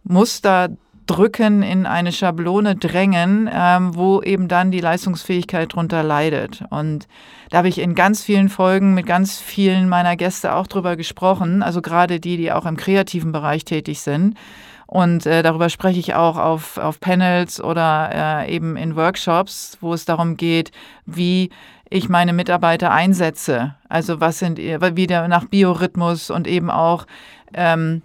Muster 0.03 0.69
drücken, 1.07 1.63
in 1.63 1.85
eine 1.85 2.11
Schablone 2.11 2.75
drängen, 2.75 3.49
ähm, 3.51 3.95
wo 3.95 4.21
eben 4.21 4.47
dann 4.47 4.71
die 4.71 4.79
Leistungsfähigkeit 4.79 5.73
drunter 5.73 6.03
leidet. 6.03 6.63
Und 6.69 7.07
da 7.49 7.59
habe 7.59 7.69
ich 7.69 7.79
in 7.79 7.95
ganz 7.95 8.23
vielen 8.23 8.49
Folgen 8.49 8.93
mit 8.93 9.05
ganz 9.05 9.39
vielen 9.39 9.89
meiner 9.89 10.15
Gäste 10.15 10.53
auch 10.53 10.67
drüber 10.67 10.95
gesprochen, 10.95 11.63
also 11.63 11.81
gerade 11.81 12.19
die, 12.19 12.37
die 12.37 12.51
auch 12.51 12.65
im 12.65 12.77
kreativen 12.77 13.31
Bereich 13.31 13.65
tätig 13.65 14.01
sind. 14.01 14.37
Und 14.85 15.25
äh, 15.25 15.43
darüber 15.43 15.69
spreche 15.69 15.99
ich 15.99 16.13
auch 16.13 16.37
auf, 16.37 16.77
auf 16.77 16.99
Panels 16.99 17.61
oder 17.61 18.45
äh, 18.45 18.55
eben 18.55 18.77
in 18.77 18.95
Workshops, 18.95 19.77
wo 19.81 19.93
es 19.93 20.05
darum 20.05 20.37
geht, 20.37 20.71
wie 21.05 21.49
ich 21.89 22.09
meine 22.09 22.33
Mitarbeiter 22.33 22.91
einsetze. 22.91 23.75
Also 23.89 24.19
was 24.21 24.39
sind 24.39 24.57
wieder 24.57 25.27
nach 25.27 25.45
Biorhythmus 25.45 26.29
und 26.29 26.47
eben 26.47 26.69
auch 26.69 27.05
ähm, 27.53 28.01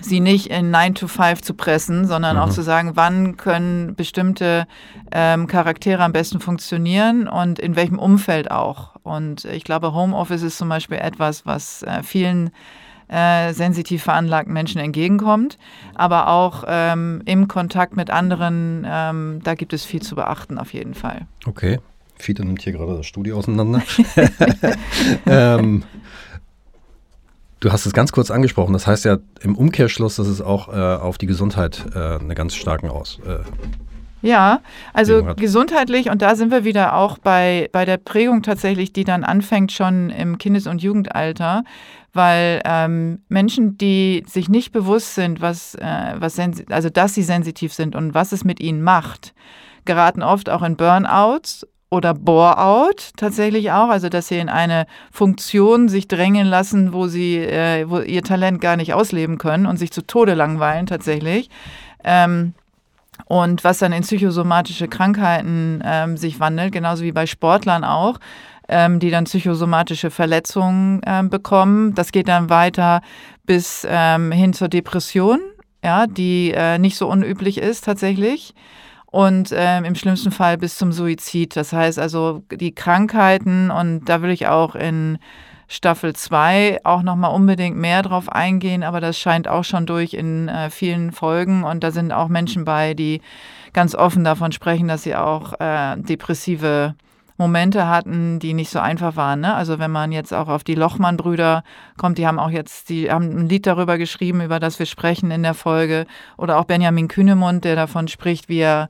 sie 0.00 0.20
nicht 0.20 0.48
in 0.48 0.70
9 0.70 0.94
to 0.94 1.08
5 1.08 1.42
zu 1.42 1.54
pressen, 1.54 2.06
sondern 2.06 2.36
mhm. 2.36 2.42
auch 2.42 2.50
zu 2.50 2.62
sagen, 2.62 2.92
wann 2.94 3.36
können 3.36 3.94
bestimmte 3.94 4.66
ähm, 5.12 5.46
Charaktere 5.46 6.02
am 6.02 6.12
besten 6.12 6.40
funktionieren 6.40 7.28
und 7.28 7.58
in 7.58 7.76
welchem 7.76 7.98
Umfeld 7.98 8.50
auch. 8.50 8.96
Und 9.02 9.44
ich 9.46 9.64
glaube, 9.64 9.94
Homeoffice 9.94 10.42
ist 10.42 10.58
zum 10.58 10.68
Beispiel 10.68 10.98
etwas, 10.98 11.46
was 11.46 11.82
äh, 11.82 12.02
vielen 12.02 12.50
äh, 13.08 13.52
sensitiv 13.52 14.02
veranlagten 14.02 14.52
Menschen 14.52 14.80
entgegenkommt, 14.80 15.58
aber 15.94 16.28
auch 16.28 16.64
ähm, 16.66 17.22
im 17.24 17.46
Kontakt 17.46 17.96
mit 17.96 18.10
anderen, 18.10 18.84
ähm, 18.88 19.40
da 19.44 19.54
gibt 19.54 19.72
es 19.72 19.84
viel 19.84 20.02
zu 20.02 20.16
beachten 20.16 20.58
auf 20.58 20.72
jeden 20.72 20.94
Fall. 20.94 21.26
Okay. 21.46 21.78
Fiete 22.18 22.44
nimmt 22.44 22.62
hier 22.62 22.72
gerade 22.72 22.96
das 22.96 23.06
Studio 23.06 23.36
auseinander. 23.36 23.82
ähm, 25.26 25.84
Du 27.60 27.72
hast 27.72 27.86
es 27.86 27.92
ganz 27.92 28.12
kurz 28.12 28.30
angesprochen. 28.30 28.72
Das 28.72 28.86
heißt 28.86 29.04
ja 29.04 29.18
im 29.40 29.56
Umkehrschluss, 29.56 30.16
dass 30.16 30.26
es 30.26 30.42
auch 30.42 30.68
äh, 30.68 30.72
auf 30.72 31.18
die 31.18 31.26
Gesundheit 31.26 31.86
äh, 31.94 32.18
eine 32.18 32.34
ganz 32.34 32.54
starken 32.54 32.90
Aus. 32.90 33.18
Äh, 33.26 33.38
ja, 34.22 34.60
also 34.92 35.22
gesundheitlich, 35.36 36.10
und 36.10 36.20
da 36.20 36.34
sind 36.34 36.50
wir 36.50 36.64
wieder 36.64 36.96
auch 36.96 37.18
bei, 37.18 37.68
bei 37.72 37.84
der 37.84 37.96
Prägung 37.98 38.42
tatsächlich, 38.42 38.92
die 38.92 39.04
dann 39.04 39.24
anfängt 39.24 39.72
schon 39.72 40.10
im 40.10 40.38
Kindes- 40.38 40.66
und 40.66 40.82
Jugendalter, 40.82 41.64
weil 42.12 42.60
ähm, 42.64 43.20
Menschen, 43.28 43.78
die 43.78 44.24
sich 44.26 44.48
nicht 44.48 44.72
bewusst 44.72 45.14
sind, 45.14 45.40
was, 45.40 45.74
äh, 45.76 46.14
was 46.16 46.38
also 46.70 46.90
dass 46.90 47.14
sie 47.14 47.22
sensitiv 47.22 47.72
sind 47.72 47.94
und 47.94 48.14
was 48.14 48.32
es 48.32 48.42
mit 48.42 48.58
ihnen 48.58 48.82
macht, 48.82 49.34
geraten 49.84 50.22
oft 50.22 50.50
auch 50.50 50.62
in 50.62 50.76
Burnouts 50.76 51.66
oder 51.88 52.14
Bore-out 52.14 53.12
tatsächlich 53.16 53.70
auch, 53.70 53.88
also 53.88 54.08
dass 54.08 54.28
sie 54.28 54.38
in 54.38 54.48
eine 54.48 54.86
Funktion 55.12 55.88
sich 55.88 56.08
drängen 56.08 56.46
lassen, 56.46 56.92
wo 56.92 57.06
sie 57.06 57.36
äh, 57.38 57.88
wo 57.88 58.00
ihr 58.00 58.22
Talent 58.22 58.60
gar 58.60 58.76
nicht 58.76 58.92
ausleben 58.92 59.38
können 59.38 59.66
und 59.66 59.76
sich 59.76 59.92
zu 59.92 60.02
Tode 60.02 60.34
langweilen 60.34 60.86
tatsächlich. 60.86 61.48
Ähm, 62.02 62.54
und 63.26 63.64
was 63.64 63.78
dann 63.78 63.92
in 63.92 64.02
psychosomatische 64.02 64.88
Krankheiten 64.88 65.82
ähm, 65.84 66.16
sich 66.16 66.38
wandelt, 66.38 66.72
genauso 66.72 67.02
wie 67.02 67.12
bei 67.12 67.26
Sportlern 67.26 67.82
auch, 67.82 68.18
ähm, 68.68 68.98
die 68.98 69.10
dann 69.10 69.24
psychosomatische 69.24 70.10
Verletzungen 70.10 71.00
ähm, 71.06 71.30
bekommen. 71.30 71.94
Das 71.94 72.12
geht 72.12 72.28
dann 72.28 72.50
weiter 72.50 73.00
bis 73.44 73.86
ähm, 73.88 74.32
hin 74.32 74.52
zur 74.52 74.68
Depression, 74.68 75.40
ja, 75.82 76.06
die 76.06 76.52
äh, 76.54 76.78
nicht 76.78 76.96
so 76.96 77.08
unüblich 77.08 77.58
ist 77.58 77.84
tatsächlich 77.84 78.54
und 79.16 79.48
ähm, 79.56 79.86
im 79.86 79.94
schlimmsten 79.94 80.30
Fall 80.30 80.58
bis 80.58 80.76
zum 80.76 80.92
Suizid. 80.92 81.56
Das 81.56 81.72
heißt 81.72 81.98
also 81.98 82.42
die 82.52 82.74
Krankheiten 82.74 83.70
und 83.70 84.04
da 84.04 84.20
will 84.20 84.28
ich 84.28 84.46
auch 84.46 84.74
in 84.74 85.16
Staffel 85.68 86.14
2 86.14 86.80
auch 86.84 87.00
nochmal 87.00 87.32
unbedingt 87.34 87.78
mehr 87.78 88.02
drauf 88.02 88.28
eingehen, 88.28 88.82
aber 88.82 89.00
das 89.00 89.18
scheint 89.18 89.48
auch 89.48 89.64
schon 89.64 89.86
durch 89.86 90.12
in 90.12 90.48
äh, 90.48 90.68
vielen 90.68 91.12
Folgen 91.12 91.64
und 91.64 91.82
da 91.82 91.92
sind 91.92 92.12
auch 92.12 92.28
Menschen 92.28 92.66
bei, 92.66 92.92
die 92.92 93.22
ganz 93.72 93.94
offen 93.94 94.22
davon 94.22 94.52
sprechen, 94.52 94.86
dass 94.86 95.04
sie 95.04 95.16
auch 95.16 95.58
äh, 95.60 95.96
depressive 95.96 96.94
Momente 97.38 97.88
hatten, 97.88 98.38
die 98.38 98.54
nicht 98.54 98.70
so 98.70 98.78
einfach 98.78 99.16
waren. 99.16 99.40
Ne? 99.40 99.54
Also 99.54 99.78
wenn 99.78 99.90
man 99.90 100.12
jetzt 100.12 100.32
auch 100.32 100.48
auf 100.48 100.64
die 100.64 100.74
Lochmann-Brüder 100.74 101.62
kommt, 101.96 102.18
die 102.18 102.26
haben 102.26 102.38
auch 102.38 102.50
jetzt, 102.50 102.88
die 102.88 103.10
haben 103.10 103.30
ein 103.30 103.48
Lied 103.48 103.66
darüber 103.66 103.98
geschrieben, 103.98 104.40
über 104.40 104.60
das 104.60 104.78
wir 104.78 104.86
sprechen 104.86 105.30
in 105.30 105.42
der 105.42 105.54
Folge. 105.54 106.06
Oder 106.36 106.58
auch 106.58 106.64
Benjamin 106.64 107.08
Kühnemund, 107.08 107.64
der 107.64 107.76
davon 107.76 108.08
spricht, 108.08 108.48
wie 108.48 108.60
er 108.60 108.88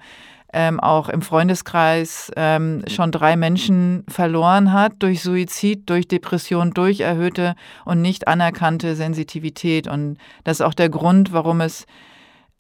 ähm, 0.53 0.81
auch 0.81 1.09
im 1.09 1.23
Freundeskreis 1.23 2.31
ähm, 2.37 2.83
schon 2.89 3.13
drei 3.13 3.37
Menschen 3.37 4.05
verloren 4.09 4.73
hat 4.73 4.95
durch 5.01 5.23
Suizid, 5.23 5.91
durch 5.91 6.07
Depression, 6.09 6.71
durch 6.71 7.01
erhöhte 7.01 7.57
und 7.85 8.01
nicht 8.01 8.29
anerkannte 8.29 8.95
Sensitivität. 8.95 9.89
Und 9.89 10.19
das 10.45 10.61
ist 10.61 10.67
auch 10.67 10.75
der 10.75 10.89
Grund, 10.89 11.33
warum 11.33 11.61
es 11.61 11.85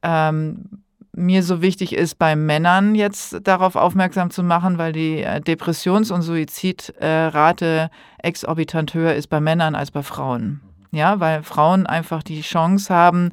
ähm, 0.02 0.82
mir 1.16 1.42
so 1.42 1.62
wichtig 1.62 1.94
ist, 1.94 2.18
bei 2.18 2.36
Männern 2.36 2.94
jetzt 2.94 3.38
darauf 3.42 3.74
aufmerksam 3.74 4.30
zu 4.30 4.42
machen, 4.42 4.78
weil 4.78 4.92
die 4.92 5.22
äh, 5.22 5.40
Depressions- 5.40 6.10
und 6.10 6.22
Suizidrate 6.22 7.90
exorbitant 8.18 8.94
höher 8.94 9.14
ist 9.14 9.28
bei 9.28 9.40
Männern 9.40 9.74
als 9.74 9.90
bei 9.90 10.02
Frauen. 10.02 10.60
Ja, 10.92 11.18
weil 11.18 11.42
Frauen 11.42 11.86
einfach 11.86 12.22
die 12.22 12.42
Chance 12.42 12.94
haben, 12.94 13.32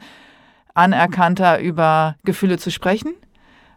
anerkannter 0.73 1.59
über 1.59 2.15
Gefühle 2.23 2.57
zu 2.57 2.71
sprechen 2.71 3.13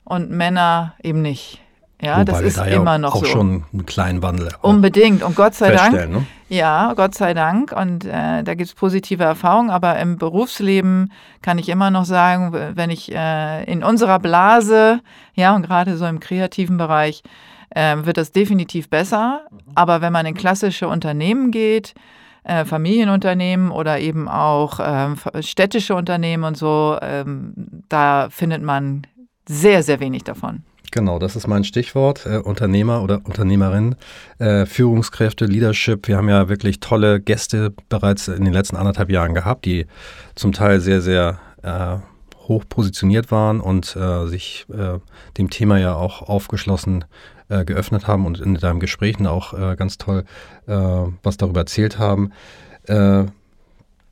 und 0.04 0.30
Männer 0.30 0.94
eben 1.02 1.20
nicht. 1.20 1.60
Ja, 2.00 2.20
Wobei 2.20 2.24
das 2.24 2.42
ist 2.42 2.58
da 2.58 2.64
immer 2.66 2.92
ja 2.92 2.98
noch 2.98 3.14
auch 3.14 3.24
so. 3.24 3.26
schon 3.26 3.64
einen 3.72 3.86
kleinen 3.86 4.22
Wandel. 4.22 4.50
Unbedingt. 4.60 5.22
Und 5.22 5.34
Gott 5.34 5.54
sei 5.54 5.72
Dank. 5.72 5.94
Ne? 5.94 6.26
Ja, 6.48 6.94
Gott 6.94 7.14
sei 7.14 7.34
Dank. 7.34 7.72
Und 7.72 8.04
äh, 8.04 8.42
da 8.44 8.54
gibt 8.54 8.68
es 8.68 8.74
positive 8.74 9.24
Erfahrungen. 9.24 9.70
Aber 9.70 9.98
im 9.98 10.16
Berufsleben 10.16 11.12
kann 11.42 11.58
ich 11.58 11.68
immer 11.68 11.90
noch 11.90 12.04
sagen, 12.04 12.52
wenn 12.52 12.90
ich 12.90 13.12
äh, 13.12 13.64
in 13.64 13.82
unserer 13.82 14.18
Blase, 14.18 15.00
ja, 15.34 15.54
und 15.56 15.66
gerade 15.66 15.96
so 15.96 16.06
im 16.06 16.20
kreativen 16.20 16.76
Bereich, 16.76 17.22
äh, 17.70 17.96
wird 17.98 18.16
das 18.16 18.32
definitiv 18.32 18.88
besser. 18.88 19.46
Aber 19.74 20.00
wenn 20.00 20.12
man 20.12 20.26
in 20.26 20.34
klassische 20.34 20.88
Unternehmen 20.88 21.50
geht, 21.50 21.94
äh, 22.44 22.64
Familienunternehmen 22.64 23.72
oder 23.72 23.98
eben 23.98 24.28
auch 24.28 24.78
ähm, 24.80 25.16
städtische 25.40 25.96
Unternehmen 25.96 26.44
und 26.44 26.56
so, 26.56 26.96
ähm, 27.02 27.82
da 27.88 28.28
findet 28.30 28.62
man 28.62 29.02
sehr, 29.48 29.82
sehr 29.82 29.98
wenig 29.98 30.22
davon. 30.22 30.62
Genau, 30.90 31.18
das 31.18 31.36
ist 31.36 31.46
mein 31.46 31.64
Stichwort. 31.64 32.26
Äh, 32.26 32.38
Unternehmer 32.38 33.02
oder 33.02 33.20
Unternehmerin, 33.24 33.96
äh, 34.38 34.66
Führungskräfte, 34.66 35.46
Leadership. 35.46 36.08
Wir 36.08 36.16
haben 36.16 36.28
ja 36.28 36.48
wirklich 36.48 36.80
tolle 36.80 37.20
Gäste 37.20 37.74
bereits 37.88 38.28
in 38.28 38.44
den 38.44 38.52
letzten 38.52 38.76
anderthalb 38.76 39.10
Jahren 39.10 39.34
gehabt, 39.34 39.64
die 39.64 39.86
zum 40.34 40.52
Teil 40.52 40.80
sehr, 40.80 41.00
sehr 41.00 41.38
äh, 41.62 41.98
hoch 42.48 42.64
positioniert 42.68 43.30
waren 43.30 43.60
und 43.60 43.96
äh, 43.96 44.26
sich 44.26 44.66
äh, 44.72 44.98
dem 45.36 45.50
Thema 45.50 45.78
ja 45.78 45.94
auch 45.94 46.22
aufgeschlossen 46.22 47.04
äh, 47.48 47.64
geöffnet 47.64 48.06
haben 48.06 48.26
und 48.26 48.40
in 48.40 48.54
deinem 48.54 48.80
Gesprächen 48.80 49.26
auch 49.26 49.52
ganz 49.76 49.98
toll 49.98 50.24
was 50.66 51.36
darüber 51.36 51.60
erzählt 51.60 52.00
haben 52.00 52.32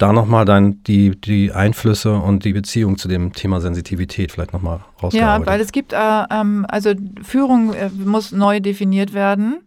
da 0.05 0.13
nochmal 0.13 0.45
dann 0.45 0.83
die, 0.85 1.19
die 1.19 1.53
Einflüsse 1.53 2.15
und 2.15 2.45
die 2.45 2.53
Beziehung 2.53 2.99
zu 2.99 3.09
dem 3.09 3.33
Thema 3.33 3.63
Sensitivität 3.63 4.33
vielleicht 4.33 4.53
nochmal 4.53 4.81
rausgearbeitet. 5.03 5.47
Ja, 5.47 5.53
weil 5.53 5.61
es 5.61 5.73
gibt, 5.73 5.95
äh, 5.95 6.25
ähm, 6.31 6.67
also 6.69 6.93
Führung 7.23 7.73
äh, 7.73 7.89
muss 7.89 8.31
neu 8.31 8.61
definiert 8.61 9.15
werden. 9.15 9.63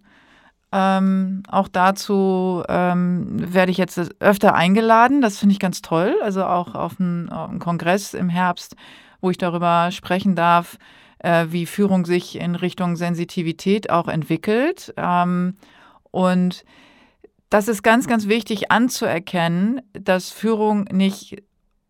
Ähm, 0.72 1.41
auch 1.48 1.67
dazu 1.67 2.63
ähm, 2.70 3.25
werde 3.51 3.72
ich 3.72 3.77
jetzt 3.77 4.00
öfter 4.20 4.53
eingeladen. 4.53 5.22
Das 5.22 5.39
finde 5.39 5.53
ich 5.53 5.60
ganz 5.60 5.82
toll. 5.82 6.15
Also 6.22 6.44
auch 6.46 6.75
auf 6.75 7.00
einem 7.00 7.58
Kongress 7.58 8.13
im 8.13 8.29
Herbst, 8.29 8.75
wo 9.22 9.32
ich 9.32 9.39
darüber 9.39 9.89
sprechen 9.89 10.36
darf, 10.36 10.77
äh, 11.17 11.48
wie 11.50 11.65
Führung 11.65 12.06
sich 12.06 12.39
in 12.39 12.53
Richtung 12.53 12.96
Sensitivität 12.96 13.89
auch 13.89 14.08
entwickelt. 14.08 14.94
Ähm, 14.98 15.56
und 16.12 16.63
das 17.50 17.68
ist 17.68 17.84
ganz, 17.84 18.08
ganz 18.08 18.27
wichtig 18.27 18.72
anzuerkennen, 18.72 19.82
dass 19.94 20.32
Führung 20.32 20.86
nicht 20.92 21.44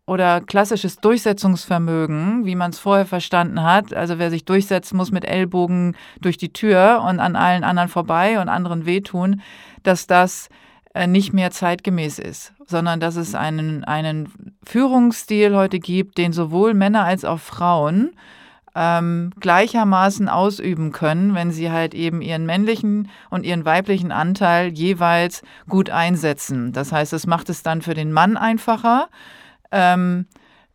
oder 0.06 0.40
klassisches 0.40 0.96
Durchsetzungsvermögen, 0.96 2.46
wie 2.46 2.54
man 2.54 2.70
es 2.70 2.78
vorher 2.78 3.04
verstanden 3.04 3.62
hat, 3.62 3.92
also 3.92 4.18
wer 4.18 4.30
sich 4.30 4.46
durchsetzen 4.46 4.96
muss 4.96 5.12
mit 5.12 5.26
Ellbogen 5.26 5.96
durch 6.22 6.38
die 6.38 6.52
Tür 6.52 7.04
und 7.06 7.20
an 7.20 7.36
allen 7.36 7.62
anderen 7.62 7.90
vorbei 7.90 8.40
und 8.40 8.48
anderen 8.48 8.86
wehtun, 8.86 9.42
dass 9.82 10.06
das 10.06 10.48
äh, 10.94 11.06
nicht 11.06 11.34
mehr 11.34 11.50
zeitgemäß 11.50 12.18
ist, 12.18 12.54
sondern 12.66 13.00
dass 13.00 13.16
es 13.16 13.34
einen, 13.34 13.84
einen 13.84 14.56
Führungsstil 14.64 15.54
heute 15.54 15.78
gibt, 15.78 16.16
den 16.16 16.32
sowohl 16.32 16.72
Männer 16.72 17.04
als 17.04 17.26
auch 17.26 17.40
Frauen 17.40 18.12
ähm, 18.80 19.32
gleichermaßen 19.40 20.28
ausüben 20.28 20.92
können, 20.92 21.34
wenn 21.34 21.50
sie 21.50 21.72
halt 21.72 21.94
eben 21.94 22.22
ihren 22.22 22.46
männlichen 22.46 23.10
und 23.28 23.44
ihren 23.44 23.64
weiblichen 23.64 24.12
Anteil 24.12 24.68
jeweils 24.68 25.42
gut 25.68 25.90
einsetzen. 25.90 26.72
Das 26.72 26.92
heißt, 26.92 27.12
es 27.12 27.26
macht 27.26 27.48
es 27.50 27.64
dann 27.64 27.82
für 27.82 27.94
den 27.94 28.12
Mann 28.12 28.36
einfacher. 28.36 29.08
Ähm, 29.72 30.26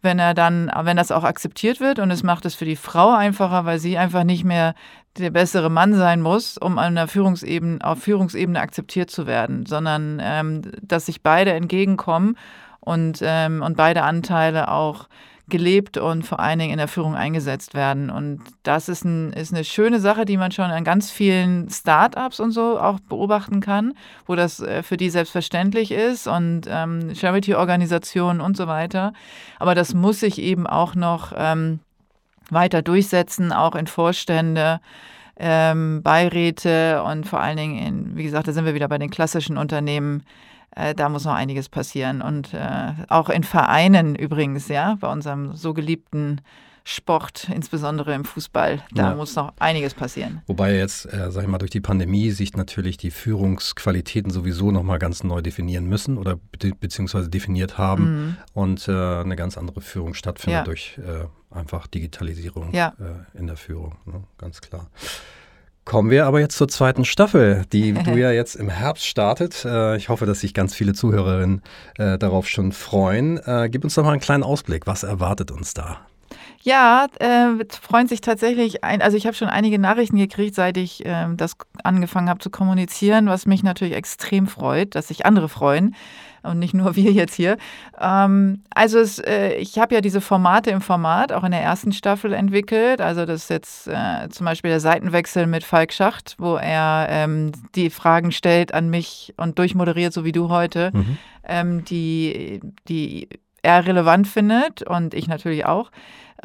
wenn 0.02 0.20
er 0.20 0.34
dann, 0.34 0.70
wenn 0.82 0.98
das 0.98 1.14
auch 1.14 1.24
akzeptiert 1.24 1.80
wird 1.80 2.00
und 2.00 2.12
es 2.12 2.24
macht 2.24 2.46
es 2.46 2.56
für 2.56 2.66
die 2.66 2.76
Frau 2.76 3.14
einfacher, 3.14 3.64
weil 3.64 3.80
sie 3.80 3.98
einfach 3.98 4.26
nicht 4.26 4.44
mehr 4.44 4.76
der 5.18 5.30
bessere 5.30 5.70
Mann 5.70 5.94
sein 5.94 6.20
muss, 6.20 6.58
um 6.58 6.78
an 6.78 6.96
der 6.96 7.08
Führungsebene, 7.08 7.80
auf 7.86 8.00
Führungsebene 8.00 8.60
akzeptiert 8.60 9.12
zu 9.12 9.28
werden, 9.28 9.66
sondern 9.66 10.20
ähm, 10.22 10.64
dass 10.82 11.06
sich 11.06 11.24
beide 11.24 11.54
entgegenkommen 11.54 12.36
und, 12.82 13.20
ähm, 13.22 13.62
und 13.62 13.78
beide 13.78 14.04
Anteile 14.04 14.70
auch 14.70 15.08
gelebt 15.50 15.98
und 15.98 16.24
vor 16.26 16.40
allen 16.40 16.60
Dingen 16.60 16.72
in 16.72 16.78
der 16.78 16.88
Führung 16.88 17.16
eingesetzt 17.16 17.74
werden. 17.74 18.10
Und 18.10 18.42
das 18.64 18.88
ist, 18.88 19.04
ein, 19.04 19.34
ist 19.34 19.54
eine 19.54 19.66
schöne 19.66 20.00
Sache, 20.00 20.24
die 20.26 20.38
man 20.38 20.52
schon 20.52 20.72
an 20.72 20.84
ganz 20.84 21.12
vielen 21.12 21.70
Startups 21.70 22.40
und 22.40 22.52
so 22.52 22.80
auch 22.80 23.00
beobachten 23.02 23.60
kann, 23.60 23.94
wo 24.26 24.36
das 24.36 24.62
äh, 24.62 24.84
für 24.84 24.96
die 24.96 25.10
selbstverständlich 25.10 25.92
ist 25.92 26.28
und 26.28 26.62
ähm, 26.68 27.14
Charity-Organisationen 27.14 28.40
und 28.40 28.56
so 28.56 28.68
weiter. 28.68 29.14
Aber 29.60 29.76
das 29.76 29.94
muss 29.94 30.22
sich 30.22 30.40
eben 30.40 30.66
auch 30.66 30.96
noch 30.96 31.34
ähm, 31.36 31.80
weiter 32.50 32.82
durchsetzen, 32.82 33.52
auch 33.52 33.76
in 33.76 33.88
Vorstände. 33.88 34.80
Ähm, 35.36 36.04
Beiräte 36.04 37.02
und 37.02 37.26
vor 37.26 37.42
allen 37.42 37.58
Dingen, 37.58 37.78
in, 37.80 38.16
wie 38.16 38.24
gesagt, 38.24 38.48
da 38.48 38.52
sind 38.52 38.66
wir 38.66 38.76
wieder 38.76 38.88
bei 38.88 39.00
den 39.00 39.10
klassischen 39.10 39.58
Unternehmen, 39.58 40.22
äh, 40.76 40.94
da 40.96 41.10
muss 41.10 41.26
noch 41.26 41.34
einiges 41.34 41.70
passieren. 41.70 42.22
Und 42.22 42.54
äh, 42.54 42.94
auch 43.10 43.30
in 43.30 43.44
Vereinen 43.44 44.16
übrigens, 44.16 44.68
ja, 44.68 44.98
bei 45.00 45.12
unserem 45.12 45.56
so 45.56 45.74
geliebten 45.74 46.42
Sport, 46.86 47.50
insbesondere 47.54 48.14
im 48.14 48.26
Fußball, 48.26 48.84
da 48.92 49.12
ja. 49.12 49.16
muss 49.16 49.36
noch 49.36 49.54
einiges 49.58 49.94
passieren. 49.94 50.42
Wobei 50.48 50.76
jetzt, 50.76 51.06
äh, 51.14 51.32
sag 51.32 51.44
ich 51.44 51.48
mal, 51.48 51.58
durch 51.58 51.72
die 51.72 51.80
Pandemie 51.80 52.32
sich 52.32 52.58
natürlich 52.58 52.98
die 52.98 53.12
Führungsqualitäten 53.12 54.32
sowieso 54.32 54.70
nochmal 54.70 55.00
ganz 55.00 55.24
neu 55.24 55.42
definieren 55.42 55.86
müssen 55.86 56.18
oder 56.18 56.38
be 56.60 56.74
beziehungsweise 56.78 57.30
definiert 57.30 57.78
haben 57.78 58.04
mhm. 58.04 58.38
und 58.54 58.88
äh, 58.90 58.92
eine 58.92 59.38
ganz 59.38 59.58
andere 59.58 59.80
Führung 59.80 60.14
stattfindet 60.14 60.60
ja. 60.60 60.64
durch 60.66 60.98
äh, 60.98 61.56
einfach 61.56 61.88
Digitalisierung 61.88 62.74
ja. 62.74 62.94
Äh, 63.00 63.38
in 63.38 63.48
der 63.48 63.56
Führung, 63.56 63.96
ne? 64.06 64.24
ganz 64.38 64.60
klar. 64.60 64.90
Kommen 65.86 66.10
wir 66.10 66.26
aber 66.26 66.40
jetzt 66.40 66.58
zur 66.58 66.70
zweiten 66.70 67.04
Staffel, 67.04 67.64
die 67.72 67.94
du 68.06 68.16
ja 68.16 68.32
jetzt 68.32 68.56
im 68.56 68.70
Herbst 68.70 69.06
startet. 69.06 69.66
Äh, 69.66 69.98
ich 69.98 70.10
hoffe, 70.10 70.26
dass 70.26 70.40
sich 70.40 70.54
ganz 70.54 70.74
viele 70.74 70.94
Zuhörerinnen 70.94 71.62
äh, 71.98 72.18
darauf 72.18 72.48
schon 72.48 72.72
freuen. 72.72 73.38
Äh, 73.46 73.70
gib 73.70 73.84
uns 73.84 73.96
doch 73.96 74.04
mal 74.04 74.12
einen 74.12 74.22
kleinen 74.22 74.44
Ausblick. 74.44 74.88
Was 74.88 75.04
erwartet 75.04 75.52
uns 75.52 75.74
da? 75.74 76.00
Ja, 76.64 77.08
äh, 77.20 77.66
freuen 77.82 78.08
sich 78.08 78.22
tatsächlich 78.22 78.86
ein. 78.86 79.02
Also 79.02 79.18
ich 79.18 79.28
habe 79.28 79.36
schon 79.36 79.50
einige 79.50 79.80
Nachrichten 79.80 80.16
gekriegt, 80.18 80.56
seit 80.56 80.78
ich 80.78 81.06
äh, 81.06 81.28
das 81.36 81.58
angefangen 81.84 82.30
habe 82.30 82.40
zu 82.40 82.50
kommunizieren, 82.50 83.28
was 83.28 83.46
mich 83.46 83.64
natürlich 83.64 83.94
extrem 83.94 84.48
freut, 84.48 84.96
dass 84.96 85.10
sich 85.10 85.26
andere 85.26 85.50
freuen 85.50 85.94
und 86.42 86.60
nicht 86.60 86.74
nur 86.74 86.96
wir 86.96 87.12
jetzt 87.12 87.36
hier. 87.36 87.58
Ähm, 88.00 88.64
also 88.74 89.00
es, 89.00 89.20
äh, 89.20 89.56
ich 89.56 89.78
habe 89.78 89.94
ja 89.94 90.00
diese 90.00 90.22
Formate 90.22 90.70
im 90.70 90.80
Format 90.80 91.34
auch 91.34 91.44
in 91.44 91.52
der 91.52 91.62
ersten 91.62 91.92
Staffel 91.92 92.32
entwickelt. 92.32 93.02
Also 93.02 93.26
das 93.26 93.44
ist 93.44 93.50
jetzt 93.50 93.88
äh, 93.90 94.30
zum 94.30 94.46
Beispiel 94.46 94.72
der 94.72 94.80
Seitenwechsel 94.80 95.48
mit 95.48 95.66
Falk 95.66 95.92
Schacht, 95.92 96.36
wo 96.38 96.56
er 96.56 97.08
ähm, 97.10 97.52
die 97.76 97.90
Fragen 97.90 98.32
stellt 98.32 98.74
an 98.74 98.90
mich 98.90 99.34
und 99.36 99.60
durchmoderiert, 99.60 100.14
so 100.14 100.24
wie 100.24 100.32
du 100.32 100.48
heute, 100.48 100.92
mhm. 100.94 101.18
ähm, 101.44 101.84
die, 101.84 102.62
die 102.88 103.28
er 103.64 103.86
relevant 103.86 104.30
findet 104.30 104.82
und 104.84 105.14
ich 105.14 105.28
natürlich 105.28 105.66
auch. 105.66 105.92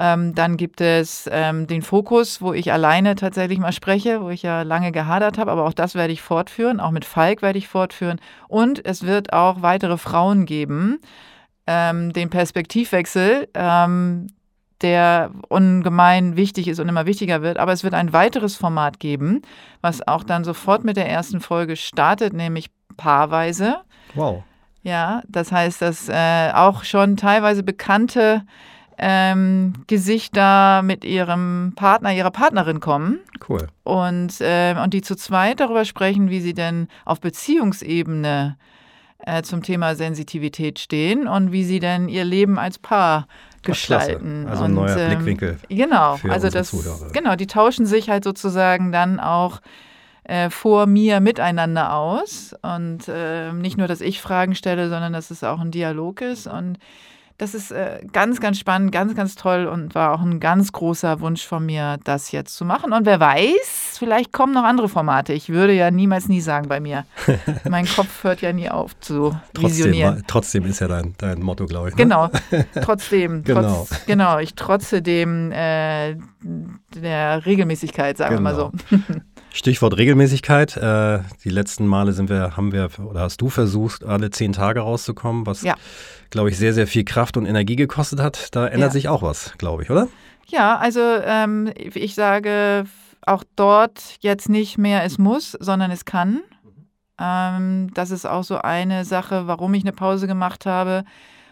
Ähm, 0.01 0.33
dann 0.35 0.57
gibt 0.57 0.81
es 0.81 1.29
ähm, 1.33 1.67
den 1.67 1.83
Fokus, 1.83 2.41
wo 2.41 2.53
ich 2.53 2.73
alleine 2.73 3.17
tatsächlich 3.17 3.59
mal 3.59 3.73
spreche, 3.73 4.23
wo 4.23 4.31
ich 4.31 4.43
ja 4.43 4.63
lange 4.63 4.93
gehadert 4.93 5.39
habe, 5.39 5.51
aber 5.51 5.67
auch 5.67 5.73
das 5.73 5.97
werde 5.97 6.13
ich 6.13 6.23
fortführen. 6.23 6.79
Auch 6.79 6.93
mit 6.93 7.05
Falk 7.05 7.43
werde 7.43 7.59
ich 7.59 7.67
fortführen. 7.67 8.21
Und 8.47 8.87
es 8.87 9.05
wird 9.05 9.33
auch 9.33 9.61
weitere 9.61 9.99
Frauen 9.99 10.47
geben. 10.47 11.01
Ähm, 11.67 12.13
den 12.13 12.31
Perspektivwechsel, 12.31 13.49
ähm, 13.55 14.29
der 14.83 15.33
ungemein 15.49 16.37
wichtig 16.37 16.69
ist 16.69 16.79
und 16.79 16.89
immer 16.89 17.05
wichtiger 17.05 17.43
wird. 17.43 17.59
Aber 17.59 17.73
es 17.73 17.83
wird 17.83 17.95
ein 17.95 18.13
weiteres 18.13 18.57
Format 18.57 19.01
geben, 19.01 19.43
was 19.81 20.07
auch 20.07 20.23
dann 20.23 20.45
sofort 20.45 20.85
mit 20.85 20.97
der 20.97 21.09
ersten 21.09 21.41
Folge 21.41 21.75
startet, 21.75 22.33
nämlich 22.33 22.71
paarweise. 22.97 23.79
Wow. 24.15 24.45
Ja, 24.83 25.23
das 25.29 25.51
heißt, 25.51 25.83
dass 25.83 26.09
äh, 26.09 26.53
auch 26.55 26.85
schon 26.85 27.17
teilweise 27.17 27.65
bekannte 27.65 28.45
ähm, 28.99 29.73
Gesichter 29.87 30.83
mit 30.83 31.05
ihrem 31.05 31.73
Partner, 31.77 32.13
ihrer 32.13 32.33
Partnerin 32.33 32.81
kommen. 32.81 33.21
Cool. 33.49 33.69
Und, 33.85 34.41
äh, 34.41 34.75
und 34.83 34.93
die 34.93 35.03
zu 35.03 35.15
zweit 35.15 35.61
darüber 35.61 35.85
sprechen, 35.85 36.31
wie 36.31 36.41
sie 36.41 36.55
denn 36.55 36.89
auf 37.05 37.21
Beziehungsebene 37.21 38.57
äh, 39.19 39.43
zum 39.43 39.63
Thema 39.63 39.95
Sensitivität 39.95 40.81
stehen 40.81 41.29
und 41.29 41.53
wie 41.53 41.65
sie 41.65 41.79
denn 41.79 42.09
ihr 42.09 42.25
Leben 42.25 42.59
als 42.59 42.79
Paar 42.79 43.29
gestalten. 43.63 44.45
Ach, 44.47 44.53
also 44.53 44.65
ein 44.65 44.75
neuer 44.75 44.97
ähm, 44.97 45.09
Blickwinkel. 45.09 45.59
Genau, 45.69 46.17
für 46.17 46.33
also 46.33 46.49
das, 46.51 46.71
Zuhörer. 46.71 47.11
genau, 47.13 47.37
die 47.37 47.47
tauschen 47.47 47.87
sich 47.87 48.11
halt 48.11 48.25
sozusagen 48.25 48.91
dann 48.93 49.21
auch 49.21 49.61
äh, 50.25 50.51
vor 50.51 50.87
mir 50.87 51.21
miteinander 51.21 51.95
aus 51.95 52.55
und 52.63 53.09
äh, 53.09 53.53
nicht 53.53 53.79
nur, 53.79 53.87
dass 53.87 54.01
ich 54.01 54.21
Fragen 54.21 54.55
stelle, 54.55 54.89
sondern 54.89 55.13
dass 55.13 55.31
es 55.31 55.45
auch 55.45 55.61
ein 55.61 55.71
Dialog 55.71 56.21
ist 56.21 56.47
und 56.47 56.79
das 57.39 57.55
ist 57.55 57.71
äh, 57.71 58.01
ganz, 58.13 58.41
ganz 58.41 58.59
spannend, 58.59 58.91
ganz, 58.91 59.15
ganz 59.15 59.37
toll 59.37 59.67
und 59.67 59.95
war 59.95 60.13
auch 60.13 60.23
ein 60.23 60.41
ganz 60.41 60.73
großer 60.73 61.21
Wunsch 61.21 61.47
von 61.47 61.65
mir, 61.65 61.99
das 62.03 62.33
jetzt 62.33 62.57
zu 62.57 62.65
machen. 62.65 62.93
Und 62.93 63.07
wer 63.07 63.21
weiß, 63.21 63.97
vielleicht 63.97 64.33
kommen 64.33 64.53
noch 64.53 64.65
andere 64.65 64.89
Formate. 64.89 65.33
Ich 65.33 65.49
würde 65.49 65.73
ja 65.73 65.93
niemals 65.93 66.29
nie 66.29 66.41
sagen 66.41 66.69
bei 66.69 66.81
mir. 66.81 67.05
mein 67.69 67.87
Kopf 67.87 68.25
hört 68.25 68.41
ja 68.41 68.53
nie 68.53 68.69
auf 68.69 68.99
zu 68.99 69.37
visionieren. 69.55 70.25
Trotzdem, 70.27 70.67
ist 70.67 70.81
ja 70.81 70.89
dein, 70.89 71.15
dein 71.19 71.41
Motto, 71.41 71.67
glaube 71.67 71.91
ich. 71.91 71.95
Ne? 71.95 72.03
Genau, 72.03 72.29
trotzdem. 72.83 73.45
genau. 73.45 73.87
Trotz, 73.89 74.07
genau, 74.07 74.39
ich 74.39 74.57
trotze 74.57 75.01
dem 75.01 75.53
äh, 75.53 76.17
der 76.95 77.47
Regelmäßigkeit, 77.47 78.17
sagen 78.17 78.39
genau. 78.39 78.51
wir 78.51 78.71
mal 78.71 78.73
so. 78.91 78.97
Stichwort 79.53 79.97
Regelmäßigkeit. 79.97 80.77
Äh, 80.77 81.21
die 81.45 81.51
letzten 81.51 81.87
Male 81.87 82.13
sind 82.13 82.29
wir, 82.29 82.57
haben 82.57 82.73
wir 82.73 82.91
oder 83.05 83.21
hast 83.21 83.41
du 83.41 83.49
versucht, 83.49 84.05
alle 84.05 84.31
zehn 84.31 84.53
Tage 84.53 84.81
rauszukommen, 84.81 85.47
was, 85.47 85.63
ja. 85.63 85.75
glaube 86.31 86.51
ich, 86.51 86.59
sehr, 86.59 86.75
sehr 86.75 86.87
viel 86.87 87.05
Kraft 87.05 87.37
und 87.37 87.47
Energie 87.47 87.77
gekostet 87.77 88.21
hat. 88.21 88.55
Da 88.55 88.67
ändert 88.67 88.91
ja. 88.91 88.93
sich 88.93 89.09
auch 89.09 89.23
was, 89.23 89.55
glaube 89.59 89.83
ich, 89.83 89.91
oder? 89.91 90.09
Ja, 90.47 90.77
also 90.77 91.01
ähm, 91.01 91.71
ich 91.77 92.15
sage 92.15 92.85
auch 93.23 93.45
dort 93.57 94.17
jetzt 94.21 94.49
nicht 94.49 94.79
mehr 94.79 95.05
es 95.05 95.19
muss, 95.19 95.53
sondern 95.53 95.91
es 95.91 96.05
kann. 96.05 96.41
Ähm, 97.21 97.93
das 97.95 98.11
ist 98.11 98.27
auch 98.27 98.45
so 98.45 98.59
eine 98.59 99.05
Sache, 99.05 99.47
warum 99.47 99.75
ich 99.75 99.83
eine 99.83 99.93
Pause 99.93 100.27
gemacht 100.27 100.67
habe 100.67 101.05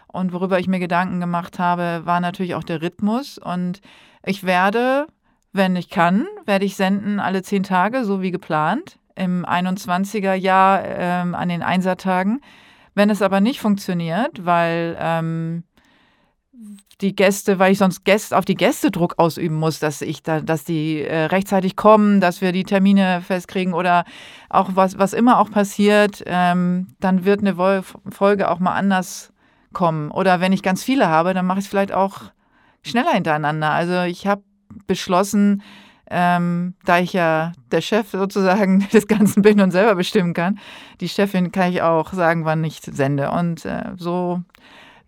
und 0.07 0.33
worüber 0.33 0.59
ich 0.59 0.69
mir 0.69 0.79
Gedanken 0.79 1.21
gemacht 1.21 1.59
habe, 1.59 2.03
war 2.05 2.21
natürlich 2.21 2.55
auch 2.55 2.65
der 2.65 2.81
Rhythmus. 2.81 3.37
Und 3.38 3.81
ich 4.25 4.45
werde 4.45 5.07
wenn 5.56 5.76
ich 5.76 5.90
kann, 5.90 6.26
werde 6.44 6.64
ich 6.64 6.76
senden 6.76 7.20
alle 7.20 7.42
zehn 7.42 7.62
Tage, 7.62 8.04
so 8.04 8.22
wie 8.22 8.30
geplant, 8.30 8.98
im 9.14 9.44
21er 9.44 10.34
Jahr 10.34 10.84
ähm, 10.84 11.34
an 11.34 11.48
den 11.48 11.62
Einsertagen. 11.62 12.40
Wenn 12.94 13.10
es 13.10 13.22
aber 13.22 13.40
nicht 13.40 13.60
funktioniert, 13.60 14.45
weil 14.45 14.97
ähm, 14.99 15.64
die 17.00 17.14
Gäste, 17.14 17.58
weil 17.58 17.73
ich 17.73 17.78
sonst 17.78 18.04
Gäste, 18.04 18.36
auf 18.36 18.45
die 18.45 18.54
Gäste 18.54 18.90
Druck 18.90 19.19
ausüben 19.19 19.56
muss, 19.56 19.80
dass 19.80 20.00
ich 20.00 20.23
da, 20.23 20.40
dass 20.40 20.64
die 20.64 21.02
äh, 21.02 21.25
rechtzeitig 21.26 21.76
kommen, 21.76 22.21
dass 22.21 22.40
wir 22.40 22.52
die 22.52 22.64
Termine 22.64 23.21
festkriegen 23.21 23.75
oder 23.75 24.04
auch 24.49 24.71
was, 24.75 24.99
was 24.99 25.12
immer 25.12 25.38
auch 25.38 25.50
passiert, 25.50 26.23
ähm, 26.26 26.95
dann 27.00 27.25
wird 27.25 27.40
eine 27.40 27.82
Folge 27.82 28.50
auch 28.50 28.60
mal 28.60 28.75
anders 28.75 29.32
kommen. 29.75 30.10
Oder 30.10 30.40
wenn 30.40 30.52
ich 30.52 30.62
ganz 30.62 30.82
viele 30.82 31.08
habe, 31.08 31.34
dann 31.34 31.45
mache 31.45 31.58
ich 31.58 31.66
es 31.66 31.71
vielleicht 31.71 31.92
auch 31.92 32.32
schneller 32.82 33.12
hintereinander. 33.12 33.71
Also 33.73 34.02
ich 34.02 34.26
habe 34.26 34.42
beschlossen, 34.86 35.62
ähm, 36.08 36.75
da 36.84 37.00
ich 37.00 37.12
ja 37.12 37.52
der 37.73 37.80
Chef 37.80 38.10
sozusagen 38.10 38.86
des 38.93 39.06
Ganzen 39.08 39.43
bin 39.43 39.60
und 39.60 39.71
selber 39.71 39.95
bestimmen 39.95 40.34
kann, 40.34 40.58
die 41.00 41.08
Chefin 41.08 41.52
kann 41.52 41.73
ich 41.73 41.82
auch 41.82 42.12
sagen, 42.12 42.45
wann 42.45 42.62
ich 42.65 42.80
sende. 42.80 43.30
Und 43.30 43.65
äh, 43.65 43.91
so 43.97 44.43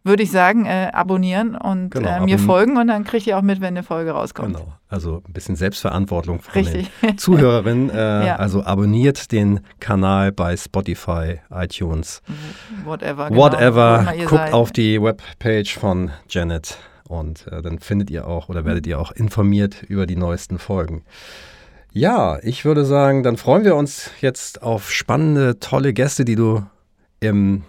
würde 0.05 0.23
ich 0.23 0.31
sagen, 0.31 0.65
äh, 0.65 0.91
abonnieren 0.93 1.55
und 1.55 1.91
genau, 1.91 2.09
äh, 2.09 2.21
mir 2.21 2.39
folgen 2.39 2.77
und 2.79 2.89
dann 2.89 3.05
kriegt 3.05 3.27
ihr 3.27 3.37
auch 3.37 3.43
mit, 3.43 3.61
wenn 3.61 3.69
eine 3.69 3.83
Folge 3.83 4.13
rauskommt. 4.13 4.57
Genau, 4.57 4.73
also 4.89 5.23
ein 5.27 5.33
bisschen 5.33 5.55
Selbstverantwortung 5.55 6.41
von 6.41 6.53
Richtig. 6.55 6.91
den 7.03 7.19
Zuhörerinnen. 7.19 7.91
Äh, 7.91 7.95
ja. 8.27 8.37
Also 8.37 8.65
abonniert 8.65 9.31
den 9.33 9.61
Kanal 9.81 10.33
bei 10.33 10.57
Spotify, 10.57 11.41
iTunes, 11.51 12.23
whatever. 12.85 13.29
Genau, 13.29 13.41
whatever. 13.41 14.13
Guckt 14.19 14.31
seid. 14.31 14.53
auf 14.53 14.73
die 14.73 15.01
Webpage 15.01 15.79
von 15.79 16.11
Janet 16.29 16.79
und 17.09 17.47
äh, 17.49 17.63
dann 17.63 17.79
findet 17.79 18.11
ihr 18.11 18.27
auch 18.27 18.49
oder 18.49 18.65
werdet 18.65 18.87
ihr 18.87 19.01
auch 19.01 19.13
informiert 19.13 19.83
über 19.83 20.07
die 20.07 20.17
neuesten 20.17 20.59
Folgen. 20.59 21.05
Ja, 21.93 22.39
ich 22.43 22.65
würde 22.65 22.85
sagen, 22.85 23.23
dann 23.23 23.37
freuen 23.37 23.65
wir 23.65 23.75
uns 23.75 24.11
jetzt 24.21 24.63
auf 24.63 24.91
spannende, 24.91 25.59
tolle 25.59 25.93
Gäste, 25.93 26.25
die 26.25 26.37
du 26.37 26.63
im 27.21 27.65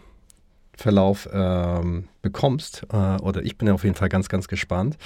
Verlauf 0.76 1.30
ähm, 1.32 2.10
bekommst. 2.22 2.86
Äh, 2.92 3.22
oder 3.22 3.44
ich 3.44 3.58
bin 3.58 3.68
ja 3.68 3.74
auf 3.74 3.84
jeden 3.84 3.96
Fall 3.96 4.10
ganz, 4.10 4.30
ganz 4.30 4.48
gespannt. 4.48 4.98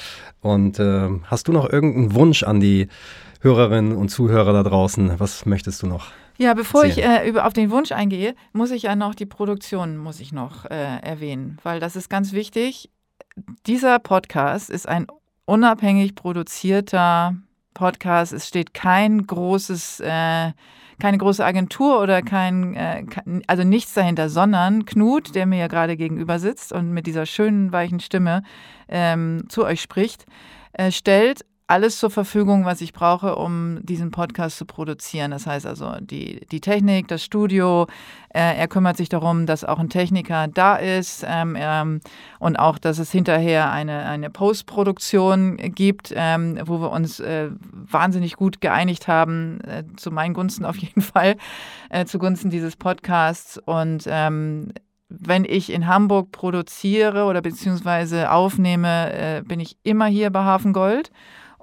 Und 0.41 0.79
äh, 0.79 1.09
hast 1.25 1.47
du 1.47 1.51
noch 1.51 1.69
irgendeinen 1.69 2.15
Wunsch 2.15 2.43
an 2.43 2.59
die 2.59 2.87
Hörerinnen 3.41 3.95
und 3.95 4.09
Zuhörer 4.09 4.53
da 4.53 4.63
draußen? 4.63 5.19
Was 5.19 5.45
möchtest 5.45 5.81
du 5.83 5.87
noch? 5.87 6.07
Ja, 6.37 6.53
bevor 6.53 6.83
erzählen? 6.83 7.21
ich 7.21 7.25
äh, 7.25 7.29
über, 7.29 7.45
auf 7.45 7.53
den 7.53 7.69
Wunsch 7.69 7.91
eingehe, 7.91 8.35
muss 8.51 8.71
ich 8.71 8.83
ja 8.83 8.95
noch 8.95 9.13
die 9.13 9.25
Produktion 9.25 9.97
muss 9.97 10.19
ich 10.19 10.31
noch 10.31 10.65
äh, 10.65 10.99
erwähnen, 11.01 11.57
weil 11.63 11.79
das 11.79 11.95
ist 11.95 12.09
ganz 12.09 12.33
wichtig 12.33 12.89
dieser 13.65 13.99
Podcast 13.99 14.69
ist 14.69 14.87
ein 14.87 15.07
unabhängig 15.45 16.15
produzierter 16.15 17.35
Podcast. 17.73 18.33
Es 18.33 18.47
steht 18.47 18.73
kein 18.73 19.25
großes, 19.25 19.99
äh, 20.01 20.51
keine 20.99 21.17
große 21.17 21.43
Agentur 21.43 22.01
oder 22.01 22.21
kein, 22.21 22.75
äh, 22.75 23.03
also 23.47 23.63
nichts 23.63 23.93
dahinter, 23.93 24.29
sondern 24.29 24.85
Knut, 24.85 25.35
der 25.35 25.45
mir 25.45 25.59
ja 25.59 25.67
gerade 25.67 25.97
gegenüber 25.97 26.39
sitzt 26.39 26.71
und 26.71 26.91
mit 26.91 27.07
dieser 27.07 27.25
schönen, 27.25 27.71
weichen 27.71 27.99
Stimme 27.99 28.43
ähm, 28.87 29.45
zu 29.49 29.65
euch 29.65 29.81
spricht, 29.81 30.25
äh, 30.73 30.91
stellt 30.91 31.45
alles 31.73 31.97
zur 31.97 32.11
Verfügung, 32.11 32.65
was 32.65 32.81
ich 32.81 32.93
brauche, 32.93 33.35
um 33.35 33.79
diesen 33.81 34.11
Podcast 34.11 34.57
zu 34.57 34.65
produzieren. 34.67 35.31
Das 35.31 35.47
heißt 35.47 35.65
also 35.65 35.95
die, 35.99 36.45
die 36.51 36.61
Technik, 36.61 37.07
das 37.07 37.23
Studio. 37.23 37.87
Äh, 38.29 38.57
er 38.57 38.67
kümmert 38.67 38.95
sich 38.95 39.09
darum, 39.09 39.47
dass 39.47 39.63
auch 39.63 39.79
ein 39.79 39.89
Techniker 39.89 40.47
da 40.47 40.75
ist 40.75 41.25
ähm, 41.27 41.57
ähm, 41.57 42.01
und 42.37 42.57
auch, 42.57 42.77
dass 42.77 42.99
es 42.99 43.11
hinterher 43.11 43.71
eine, 43.71 44.05
eine 44.05 44.29
Postproduktion 44.29 45.57
gibt, 45.57 46.13
ähm, 46.15 46.59
wo 46.63 46.79
wir 46.79 46.91
uns 46.91 47.19
äh, 47.19 47.49
wahnsinnig 47.71 48.35
gut 48.35 48.61
geeinigt 48.61 49.07
haben, 49.07 49.59
äh, 49.61 49.83
zu 49.95 50.11
meinen 50.11 50.35
Gunsten 50.35 50.65
auf 50.65 50.77
jeden 50.77 51.01
Fall, 51.01 51.37
äh, 51.89 52.05
zugunsten 52.05 52.51
dieses 52.51 52.75
Podcasts. 52.75 53.57
Und 53.57 54.03
ähm, 54.05 54.73
wenn 55.09 55.43
ich 55.43 55.71
in 55.71 55.87
Hamburg 55.87 56.31
produziere 56.31 57.25
oder 57.25 57.41
beziehungsweise 57.41 58.29
aufnehme, 58.29 59.11
äh, 59.11 59.41
bin 59.41 59.59
ich 59.59 59.75
immer 59.81 60.05
hier 60.05 60.29
bei 60.29 60.43
Hafengold. 60.43 61.09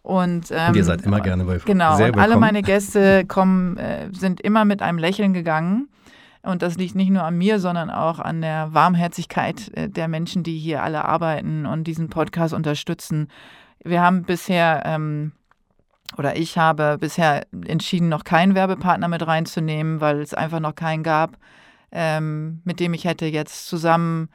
Und, 0.03 0.47
ähm, 0.51 0.75
ihr 0.75 0.85
seid 0.85 1.03
immer 1.03 1.21
gerne 1.21 1.45
bei 1.45 1.59
Genau, 1.59 1.97
und 1.97 2.19
alle 2.19 2.37
meine 2.37 2.63
Gäste 2.63 3.25
kommen, 3.29 3.77
äh, 3.77 4.09
sind 4.13 4.41
immer 4.41 4.65
mit 4.65 4.83
einem 4.83 4.99
Lächeln 4.99 5.33
gegangen. 5.33 5.89
Und 6.43 6.63
das 6.63 6.77
liegt 6.77 6.95
nicht 6.95 7.11
nur 7.11 7.25
an 7.25 7.37
mir, 7.37 7.61
sondern 7.61 7.91
auch 7.91 8.19
an 8.19 8.41
der 8.41 8.73
Warmherzigkeit 8.73 9.71
äh, 9.75 9.89
der 9.89 10.09
Menschen, 10.09 10.43
die 10.43 10.59
hier 10.59 10.83
alle 10.83 11.05
arbeiten 11.05 11.67
und 11.67 11.85
diesen 11.85 12.09
Podcast 12.09 12.55
unterstützen. 12.55 13.29
Wir 13.85 14.01
haben 14.01 14.23
bisher, 14.23 14.83
ähm, 14.87 15.33
oder 16.17 16.37
ich 16.37 16.57
habe 16.57 16.97
bisher 16.99 17.47
entschieden, 17.67 18.09
noch 18.09 18.25
keinen 18.25 18.55
Werbepartner 18.55 19.09
mit 19.09 19.27
reinzunehmen, 19.27 20.01
weil 20.01 20.21
es 20.21 20.33
einfach 20.33 20.61
noch 20.61 20.75
keinen 20.75 21.03
gab, 21.03 21.37
ähm, 21.93 22.63
mit 22.65 22.81
dem 22.81 22.95
ich 22.95 23.05
hätte 23.05 23.27
jetzt 23.27 23.67
zusammen 23.67 24.31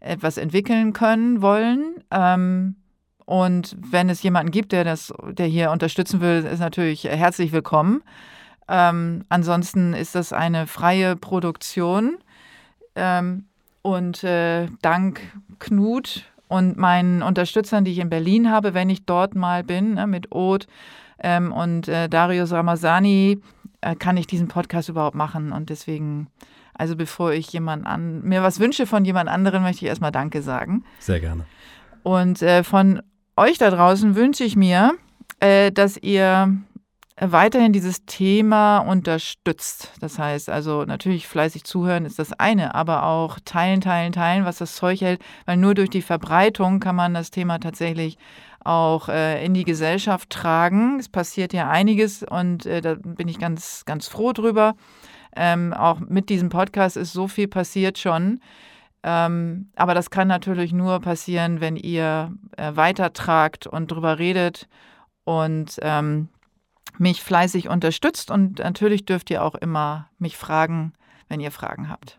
etwas 0.00 0.36
entwickeln 0.36 0.92
können 0.92 1.40
wollen. 1.40 2.04
Ähm, 2.10 2.76
Und 3.26 3.76
wenn 3.78 4.08
es 4.08 4.22
jemanden 4.22 4.52
gibt, 4.52 4.72
der 4.72 4.84
das, 4.84 5.12
der 5.32 5.46
hier 5.46 5.72
unterstützen 5.72 6.20
will, 6.20 6.44
ist 6.44 6.60
natürlich 6.60 7.04
herzlich 7.04 7.52
willkommen. 7.52 8.02
Ähm, 8.68 9.24
ansonsten 9.28 9.94
ist 9.94 10.14
das 10.14 10.32
eine 10.32 10.66
freie 10.66 11.16
Produktion. 11.16 12.18
Ähm, 12.94 13.44
und 13.82 14.24
äh, 14.24 14.66
dank 14.82 15.20
Knut 15.58 16.24
und 16.48 16.76
meinen 16.76 17.22
Unterstützern, 17.22 17.84
die 17.84 17.92
ich 17.92 17.98
in 17.98 18.10
Berlin 18.10 18.50
habe, 18.50 18.74
wenn 18.74 18.90
ich 18.90 19.04
dort 19.04 19.34
mal 19.34 19.62
bin, 19.62 19.94
ne, 19.94 20.06
mit 20.06 20.32
Oth 20.32 20.66
ähm, 21.20 21.52
und 21.52 21.86
äh, 21.88 22.08
Darius 22.08 22.52
Ramazani, 22.52 23.40
äh, 23.80 23.94
kann 23.94 24.16
ich 24.16 24.26
diesen 24.26 24.48
Podcast 24.48 24.88
überhaupt 24.88 25.16
machen. 25.16 25.52
Und 25.52 25.70
deswegen, 25.70 26.28
also 26.74 26.96
bevor 26.96 27.32
ich 27.32 27.52
jemand 27.52 27.86
an, 27.86 28.22
mir 28.22 28.42
was 28.42 28.58
wünsche 28.58 28.86
von 28.86 29.04
jemand 29.04 29.28
anderen, 29.28 29.62
möchte 29.62 29.84
ich 29.84 29.88
erstmal 29.88 30.12
Danke 30.12 30.42
sagen. 30.42 30.84
Sehr 30.98 31.20
gerne. 31.20 31.44
Und 32.02 32.42
äh, 32.42 32.64
von 32.64 33.02
euch 33.36 33.58
da 33.58 33.70
draußen 33.70 34.14
wünsche 34.14 34.44
ich 34.44 34.56
mir, 34.56 34.94
äh, 35.40 35.70
dass 35.70 35.96
ihr 35.96 36.56
weiterhin 37.18 37.72
dieses 37.72 38.04
Thema 38.04 38.78
unterstützt. 38.78 39.92
Das 40.00 40.18
heißt 40.18 40.50
also 40.50 40.84
natürlich 40.84 41.26
fleißig 41.26 41.64
zuhören 41.64 42.04
ist 42.04 42.18
das 42.18 42.32
eine, 42.34 42.74
aber 42.74 43.04
auch 43.04 43.38
teilen, 43.44 43.80
teilen, 43.80 44.12
teilen, 44.12 44.44
was 44.44 44.58
das 44.58 44.76
Zeug 44.76 45.00
hält, 45.00 45.22
weil 45.46 45.56
nur 45.56 45.74
durch 45.74 45.88
die 45.88 46.02
Verbreitung 46.02 46.78
kann 46.78 46.96
man 46.96 47.14
das 47.14 47.30
Thema 47.30 47.58
tatsächlich 47.58 48.18
auch 48.62 49.08
äh, 49.08 49.44
in 49.44 49.54
die 49.54 49.64
Gesellschaft 49.64 50.28
tragen. 50.28 50.98
Es 50.98 51.08
passiert 51.08 51.52
ja 51.52 51.70
einiges 51.70 52.22
und 52.22 52.66
äh, 52.66 52.80
da 52.80 52.96
bin 52.96 53.28
ich 53.28 53.38
ganz, 53.38 53.84
ganz 53.86 54.08
froh 54.08 54.32
drüber. 54.32 54.74
Ähm, 55.34 55.72
auch 55.72 56.00
mit 56.00 56.28
diesem 56.28 56.48
Podcast 56.48 56.96
ist 56.96 57.12
so 57.12 57.28
viel 57.28 57.48
passiert 57.48 57.98
schon. 57.98 58.40
Ähm, 59.02 59.70
aber 59.76 59.94
das 59.94 60.10
kann 60.10 60.28
natürlich 60.28 60.72
nur 60.72 61.00
passieren, 61.00 61.60
wenn 61.60 61.76
ihr 61.76 62.32
äh, 62.56 62.74
weitertragt 62.74 63.66
und 63.66 63.90
drüber 63.90 64.18
redet 64.18 64.68
und 65.24 65.76
ähm, 65.82 66.28
mich 66.98 67.22
fleißig 67.22 67.68
unterstützt. 67.68 68.30
Und 68.30 68.58
natürlich 68.58 69.04
dürft 69.04 69.30
ihr 69.30 69.42
auch 69.42 69.54
immer 69.54 70.08
mich 70.18 70.36
fragen, 70.36 70.92
wenn 71.28 71.40
ihr 71.40 71.50
Fragen 71.50 71.88
habt. 71.88 72.18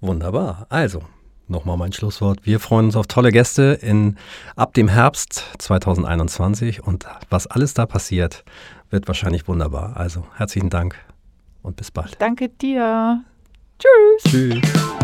Wunderbar. 0.00 0.66
Also, 0.68 1.02
nochmal 1.48 1.76
mein 1.76 1.92
Schlusswort. 1.92 2.44
Wir 2.44 2.60
freuen 2.60 2.86
uns 2.86 2.96
auf 2.96 3.06
tolle 3.06 3.30
Gäste 3.30 3.78
in, 3.80 4.16
ab 4.56 4.74
dem 4.74 4.88
Herbst 4.88 5.44
2021 5.58 6.82
und 6.82 7.06
was 7.30 7.46
alles 7.46 7.74
da 7.74 7.86
passiert, 7.86 8.44
wird 8.90 9.06
wahrscheinlich 9.06 9.48
wunderbar. 9.48 9.96
Also 9.96 10.26
herzlichen 10.36 10.70
Dank 10.70 10.96
und 11.62 11.76
bis 11.76 11.90
bald. 11.90 12.16
Danke 12.20 12.48
dir. 12.48 13.24
Tschüss. 13.78 14.32
Tschüss. 14.32 15.03